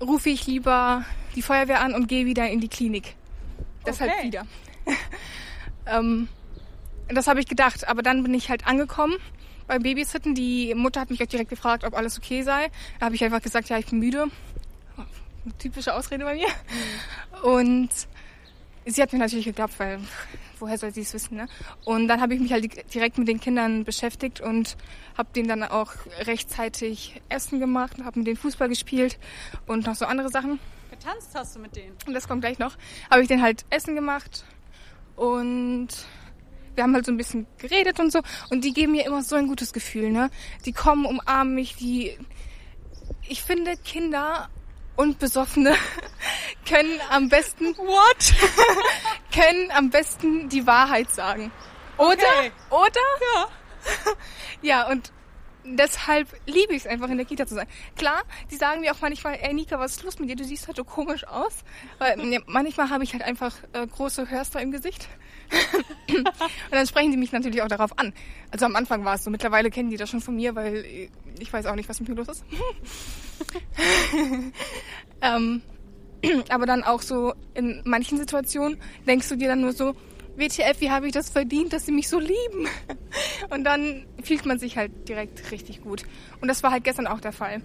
rufe 0.00 0.30
ich 0.30 0.46
lieber 0.46 1.04
die 1.36 1.42
Feuerwehr 1.42 1.80
an 1.80 1.94
und 1.94 2.08
gehe 2.08 2.26
wieder 2.26 2.48
in 2.48 2.60
die 2.60 2.68
Klinik. 2.68 3.14
Deshalb 3.86 4.12
Okay. 4.12 4.26
wieder. 4.26 4.46
ähm, 5.86 6.28
das 7.08 7.26
habe 7.26 7.40
ich 7.40 7.46
gedacht, 7.46 7.86
aber 7.88 8.02
dann 8.02 8.22
bin 8.22 8.34
ich 8.34 8.50
halt 8.50 8.66
angekommen 8.66 9.16
beim 9.66 9.82
Babysitten. 9.82 10.34
Die 10.34 10.74
Mutter 10.74 11.00
hat 11.00 11.10
mich 11.10 11.22
auch 11.22 11.26
direkt 11.26 11.50
gefragt, 11.50 11.84
ob 11.84 11.94
alles 11.94 12.18
okay 12.18 12.42
sei. 12.42 12.70
Da 12.98 13.06
habe 13.06 13.14
ich 13.14 13.24
einfach 13.24 13.42
gesagt, 13.42 13.68
ja, 13.68 13.78
ich 13.78 13.86
bin 13.86 13.98
müde. 13.98 14.26
Eine 15.44 15.58
typische 15.58 15.94
Ausrede 15.94 16.24
bei 16.24 16.34
mir. 16.34 16.48
Und 17.42 17.90
sie 18.84 19.02
hat 19.02 19.12
mir 19.12 19.18
natürlich 19.18 19.44
geglaubt, 19.44 19.78
weil 19.78 20.00
woher 20.58 20.78
soll 20.78 20.92
sie 20.92 21.02
es 21.02 21.12
wissen, 21.14 21.36
ne? 21.36 21.48
Und 21.84 22.08
dann 22.08 22.20
habe 22.20 22.34
ich 22.34 22.40
mich 22.40 22.52
halt 22.52 22.94
direkt 22.94 23.18
mit 23.18 23.28
den 23.28 23.40
Kindern 23.40 23.84
beschäftigt 23.84 24.40
und 24.40 24.76
habe 25.16 25.28
denen 25.34 25.48
dann 25.48 25.62
auch 25.62 25.92
rechtzeitig 26.20 27.20
Essen 27.28 27.60
gemacht, 27.60 27.96
habe 28.04 28.18
mit 28.20 28.26
denen 28.26 28.36
Fußball 28.36 28.68
gespielt 28.68 29.18
und 29.66 29.86
noch 29.86 29.94
so 29.94 30.06
andere 30.06 30.30
Sachen. 30.30 30.58
Getanzt 30.90 31.30
hast 31.34 31.56
du 31.56 31.60
mit 31.60 31.76
denen. 31.76 31.96
Und 32.06 32.14
das 32.14 32.28
kommt 32.28 32.42
gleich 32.42 32.58
noch. 32.58 32.76
Habe 33.10 33.22
ich 33.22 33.28
denen 33.28 33.42
halt 33.42 33.64
Essen 33.70 33.94
gemacht 33.94 34.44
und 35.16 35.88
wir 36.74 36.84
haben 36.84 36.94
halt 36.94 37.06
so 37.06 37.12
ein 37.12 37.16
bisschen 37.16 37.46
geredet 37.58 37.98
und 37.98 38.12
so. 38.12 38.20
Und 38.50 38.62
die 38.62 38.72
geben 38.72 38.92
mir 38.92 39.06
immer 39.06 39.22
so 39.22 39.34
ein 39.36 39.48
gutes 39.48 39.72
Gefühl, 39.72 40.10
ne? 40.10 40.30
Die 40.64 40.72
kommen, 40.72 41.06
umarmen 41.06 41.54
mich, 41.54 41.76
die. 41.76 42.18
Ich 43.28 43.42
finde, 43.42 43.76
Kinder 43.78 44.48
und 44.94 45.18
Besoffene 45.18 45.74
können 46.68 47.00
am 47.10 47.28
besten. 47.28 47.76
What? 47.76 48.34
können 49.34 49.70
am 49.72 49.90
besten 49.90 50.48
die 50.48 50.66
Wahrheit 50.66 51.10
sagen. 51.10 51.50
Oder? 51.98 52.12
Okay. 52.12 52.52
Oder? 52.70 53.00
Ja. 53.34 53.48
Ja, 54.62 54.88
und 54.88 55.12
deshalb 55.74 56.28
liebe 56.46 56.74
ich 56.74 56.84
es 56.84 56.86
einfach 56.86 57.08
in 57.08 57.16
der 57.16 57.26
Kita 57.26 57.46
zu 57.46 57.54
sein. 57.54 57.66
Klar, 57.96 58.22
die 58.50 58.56
sagen 58.56 58.80
mir 58.80 58.92
auch 58.92 59.00
manchmal, 59.00 59.38
ey 59.40 59.52
Nika, 59.54 59.78
was 59.78 59.92
ist 59.92 60.02
los 60.02 60.18
mit 60.18 60.30
dir? 60.30 60.36
Du 60.36 60.44
siehst 60.44 60.68
heute 60.68 60.84
komisch 60.84 61.26
aus. 61.26 61.64
Weil 61.98 62.16
ne, 62.18 62.42
manchmal 62.46 62.90
habe 62.90 63.04
ich 63.04 63.12
halt 63.12 63.22
einfach 63.22 63.56
äh, 63.72 63.86
große 63.86 64.30
Hörster 64.30 64.60
im 64.60 64.70
Gesicht. 64.70 65.08
und 66.08 66.28
dann 66.70 66.86
sprechen 66.86 67.10
die 67.10 67.16
mich 67.16 67.32
natürlich 67.32 67.62
auch 67.62 67.68
darauf 67.68 67.98
an. 67.98 68.12
Also 68.50 68.66
am 68.66 68.76
Anfang 68.76 69.04
war 69.04 69.14
es 69.14 69.24
so, 69.24 69.30
mittlerweile 69.30 69.70
kennen 69.70 69.90
die 69.90 69.96
das 69.96 70.10
schon 70.10 70.20
von 70.20 70.36
mir, 70.36 70.54
weil 70.54 70.84
äh, 70.84 71.08
ich 71.38 71.52
weiß 71.52 71.66
auch 71.66 71.74
nicht, 71.74 71.88
was 71.88 72.00
mit 72.00 72.08
mir 72.08 72.16
los 72.16 72.28
ist. 72.28 72.44
ähm, 75.20 75.62
aber 76.48 76.66
dann 76.66 76.82
auch 76.82 77.02
so 77.02 77.34
in 77.54 77.82
manchen 77.84 78.18
Situationen 78.18 78.80
denkst 79.06 79.28
du 79.28 79.36
dir 79.36 79.48
dann 79.48 79.60
nur 79.60 79.72
so, 79.72 79.94
WTF, 80.36 80.80
wie 80.80 80.90
habe 80.90 81.06
ich 81.06 81.12
das 81.12 81.30
verdient, 81.30 81.72
dass 81.72 81.86
sie 81.86 81.92
mich 81.92 82.08
so 82.08 82.18
lieben? 82.18 82.68
Und 83.50 83.64
dann 83.64 84.06
fühlt 84.22 84.44
man 84.46 84.58
sich 84.58 84.76
halt 84.76 85.08
direkt 85.08 85.50
richtig 85.50 85.82
gut. 85.82 86.02
Und 86.40 86.48
das 86.48 86.62
war 86.62 86.70
halt 86.70 86.84
gestern 86.84 87.06
auch 87.06 87.20
der 87.20 87.32
Fall. 87.32 87.62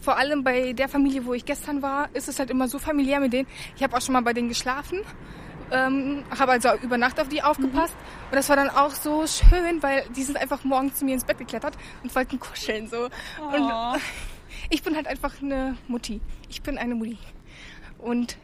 vor 0.00 0.16
allem 0.16 0.42
bei 0.42 0.72
der 0.72 0.88
Familie, 0.88 1.26
wo 1.26 1.34
ich 1.34 1.44
gestern 1.44 1.82
war, 1.82 2.08
ist 2.14 2.28
es 2.28 2.38
halt 2.38 2.50
immer 2.50 2.68
so 2.68 2.78
familiär 2.78 3.20
mit 3.20 3.32
denen. 3.32 3.48
Ich 3.76 3.82
habe 3.82 3.96
auch 3.96 4.00
schon 4.00 4.14
mal 4.14 4.22
bei 4.22 4.32
denen 4.32 4.48
geschlafen, 4.48 5.00
ähm, 5.70 6.24
habe 6.36 6.52
also 6.52 6.70
über 6.82 6.98
Nacht 6.98 7.20
auf 7.20 7.28
die 7.28 7.42
aufgepasst. 7.42 7.94
Und 8.30 8.36
das 8.36 8.48
war 8.48 8.56
dann 8.56 8.70
auch 8.70 8.92
so 8.92 9.26
schön, 9.26 9.82
weil 9.82 10.04
die 10.16 10.22
sind 10.22 10.36
einfach 10.36 10.64
morgens 10.64 10.98
zu 10.98 11.04
mir 11.04 11.14
ins 11.14 11.24
Bett 11.24 11.38
geklettert 11.38 11.76
und 12.02 12.14
wollten 12.14 12.40
kuscheln 12.40 12.88
so. 12.88 13.08
Oh. 13.40 13.56
Und 13.56 14.00
ich 14.70 14.82
bin 14.82 14.96
halt 14.96 15.06
einfach 15.06 15.40
eine 15.42 15.76
Mutti. 15.86 16.20
Ich 16.48 16.62
bin 16.62 16.78
eine 16.78 16.94
Mutti. 16.94 17.18
Und 17.98 18.38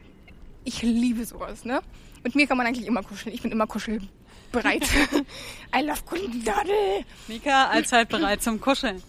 ich 0.63 0.81
liebe 0.81 1.25
sowas, 1.25 1.65
ne? 1.65 1.81
Mit 2.27 2.35
mir 2.35 2.45
kann 2.45 2.57
man 2.57 2.67
eigentlich 2.67 2.85
immer 2.85 3.03
kuscheln. 3.03 3.33
Ich 3.33 3.41
bin 3.41 3.53
immer 3.53 3.67
kuschelbereit. 3.67 4.83
I 5.73 5.81
love 5.81 6.03
Kuscheldadel. 6.05 7.05
Mika 7.29 7.67
allzeit 7.67 8.09
bereit 8.09 8.43
zum 8.43 8.59
Kuscheln. 8.59 9.01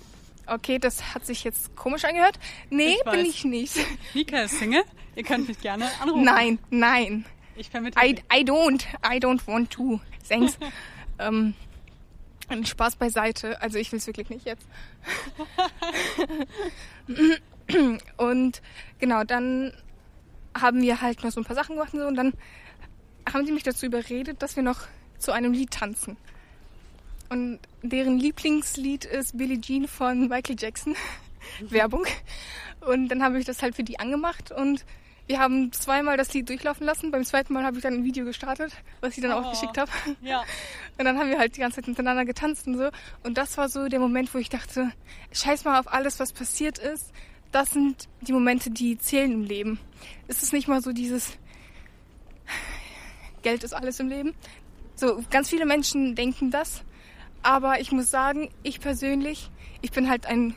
Okay, 0.47 0.79
das 0.79 1.15
hat 1.15 1.27
sich 1.27 1.43
jetzt 1.43 1.75
komisch 1.75 2.05
angehört. 2.05 2.39
Nee, 2.71 2.95
Ich 2.95 3.11
bin 3.11 3.27
ich 3.27 3.45
nicht. 3.45 3.75
Mika 4.15 4.43
ist 4.43 4.61
Single. 4.61 4.85
Ihr 5.17 5.25
könnt 5.25 5.49
mich 5.49 5.61
gerne 5.61 5.91
anrufen. 6.01 6.23
Nein, 6.23 6.61
nein. 6.71 7.25
Ich 7.57 7.71
vermittle. 7.71 8.01
I, 8.01 8.23
I 8.33 8.45
don't. 8.45 8.85
I 9.05 9.19
don't 9.19 9.45
want 9.49 9.73
to. 9.73 9.99
Thanks. 10.29 10.57
ähm, 11.19 11.55
Spaß 12.63 12.95
beiseite. 12.95 13.61
Also 13.61 13.79
ich 13.79 13.91
will 13.91 13.99
es 13.99 14.07
wirklich 14.07 14.31
nicht 14.31 14.47
jetzt. 14.47 14.69
und 18.17 18.63
genau, 19.01 19.25
dann 19.25 19.73
haben 20.57 20.81
wir 20.83 21.01
halt 21.01 21.25
noch 21.25 21.33
so 21.33 21.41
ein 21.41 21.45
paar 21.45 21.57
Sachen 21.57 21.75
gemacht 21.75 21.93
und, 21.95 22.01
so, 22.01 22.07
und 22.07 22.15
dann 22.15 22.33
haben 23.33 23.47
sie 23.47 23.53
mich 23.53 23.63
dazu 23.63 23.87
überredet, 23.87 24.43
dass 24.43 24.57
wir 24.57 24.63
noch 24.63 24.81
zu 25.19 25.33
einem 25.33 25.53
Lied 25.53 25.71
tanzen. 25.73 26.17
Und 27.31 27.59
deren 27.83 28.19
Lieblingslied 28.19 29.05
ist 29.05 29.37
Billie 29.37 29.61
Jean 29.61 29.87
von 29.87 30.29
Michael 30.29 30.57
Jackson. 30.59 30.95
Werbung. 31.61 32.05
Und 32.81 33.09
dann 33.09 33.23
habe 33.23 33.39
ich 33.39 33.45
das 33.45 33.63
halt 33.63 33.75
für 33.75 33.83
die 33.85 33.99
angemacht 33.99 34.53
und 34.53 34.85
wir 35.27 35.39
haben 35.41 35.73
zweimal 35.73 36.17
das 36.17 36.33
Lied 36.33 36.49
durchlaufen 36.49 36.87
lassen. 36.87 37.11
Beim 37.11 37.23
zweiten 37.25 37.53
Mal 37.53 37.65
habe 37.65 37.77
ich 37.77 37.83
dann 37.83 37.95
ein 37.95 38.05
Video 38.05 38.25
gestartet, 38.25 38.73
was 39.01 39.17
ich 39.17 39.23
dann 39.23 39.33
auch 39.33 39.47
Oh. 39.47 39.51
geschickt 39.51 39.77
habe. 39.77 39.91
Ja. 40.23 40.41
Und 40.99 41.05
dann 41.05 41.19
haben 41.19 41.29
wir 41.29 41.39
halt 41.39 41.55
die 41.57 41.61
ganze 41.61 41.77
Zeit 41.77 41.89
miteinander 41.89 42.25
getanzt 42.25 42.67
und 42.67 42.79
so. 42.79 42.89
Und 43.25 43.37
das 43.37 43.59
war 43.59 43.69
so 43.69 43.89
der 43.89 44.01
Moment, 44.01 44.33
wo 44.33 44.39
ich 44.39 44.49
dachte, 44.49 44.91
scheiß 45.33 45.65
mal 45.65 45.79
auf 45.79 45.93
alles, 45.93 46.19
was 46.19 46.33
passiert 46.33 46.79
ist. 46.79 47.13
Das 47.53 47.71
sind 47.71 48.09
die 48.23 48.33
Momente, 48.33 48.71
die 48.71 48.97
zählen 48.99 49.33
im 49.33 49.43
Leben. 49.43 49.79
Es 50.29 50.43
ist 50.43 50.53
nicht 50.55 50.67
mal 50.69 50.81
so 50.83 50.93
dieses 50.93 51.37
Geld 53.43 53.65
ist 53.65 53.73
alles 53.75 54.01
im 54.01 54.09
Leben. 54.09 54.35
So, 54.95 55.23
ganz 55.31 55.49
viele 55.49 55.67
Menschen 55.67 56.15
denken 56.15 56.51
das. 56.51 56.83
Aber 57.43 57.81
ich 57.81 57.93
muss 57.93 58.11
sagen, 58.11 58.51
ich 58.63 58.81
persönlich, 58.81 59.51
ich 59.81 59.93
bin 59.93 60.09
halt 60.11 60.27
ein 60.27 60.55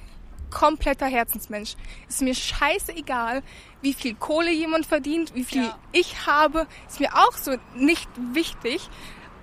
kompletter 0.49 1.05
Herzensmensch. 1.05 1.75
Es 2.09 2.15
ist 2.15 2.21
mir 2.21 2.35
scheißegal, 2.35 3.41
wie 3.81 3.93
viel 3.93 4.15
Kohle 4.15 4.51
jemand 4.51 4.85
verdient, 4.85 5.33
wie 5.35 5.43
viel 5.43 5.63
Ja. 5.63 5.79
ich 5.91 6.25
habe. 6.27 6.67
Ist 6.87 6.99
mir 6.99 7.15
auch 7.15 7.33
so 7.37 7.55
nicht 7.75 8.09
wichtig, 8.33 8.89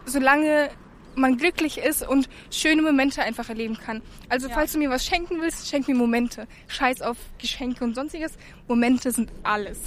solange 0.04 0.70
man 1.18 1.36
glücklich 1.36 1.78
ist 1.78 2.06
und 2.06 2.28
schöne 2.50 2.82
Momente 2.82 3.22
einfach 3.22 3.48
erleben 3.48 3.76
kann. 3.78 4.02
Also 4.28 4.48
Ja. 4.48 4.54
falls 4.54 4.72
du 4.72 4.78
mir 4.78 4.90
was 4.90 5.04
schenken 5.04 5.40
willst, 5.40 5.68
schenk 5.68 5.88
mir 5.88 5.94
Momente. 5.94 6.46
Scheiß 6.68 7.02
auf 7.02 7.16
Geschenke 7.38 7.84
und 7.84 7.94
sonstiges. 7.94 8.32
Momente 8.66 9.10
sind 9.12 9.30
alles. 9.42 9.78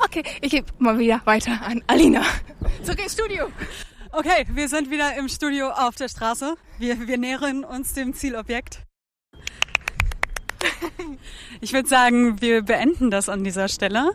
Okay, 0.00 0.22
ich 0.40 0.50
gebe 0.50 0.66
mal 0.78 0.98
wieder 0.98 1.20
weiter 1.24 1.60
an 1.62 1.82
Alina. 1.86 2.22
Zurück 2.82 3.02
ins 3.02 3.14
Studio. 3.14 3.48
Okay, 4.12 4.46
wir 4.48 4.68
sind 4.68 4.90
wieder 4.90 5.16
im 5.16 5.28
Studio 5.28 5.70
auf 5.70 5.96
der 5.96 6.08
Straße. 6.08 6.54
Wir, 6.78 7.08
wir 7.08 7.18
nähern 7.18 7.64
uns 7.64 7.94
dem 7.94 8.14
Zielobjekt. 8.14 8.80
Ich 11.60 11.72
würde 11.72 11.88
sagen, 11.88 12.40
wir 12.40 12.62
beenden 12.62 13.10
das 13.10 13.28
an 13.28 13.44
dieser 13.44 13.68
Stelle. 13.68 14.12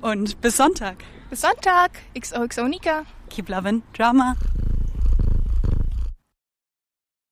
Und 0.00 0.40
bis 0.40 0.56
Sonntag. 0.56 0.98
Bis 1.30 1.40
Sonntag. 1.40 1.92
XOXO 2.18 2.68
Nika. 2.68 3.04
Keep 3.30 3.48
loving 3.48 3.82
Drama. 3.94 4.36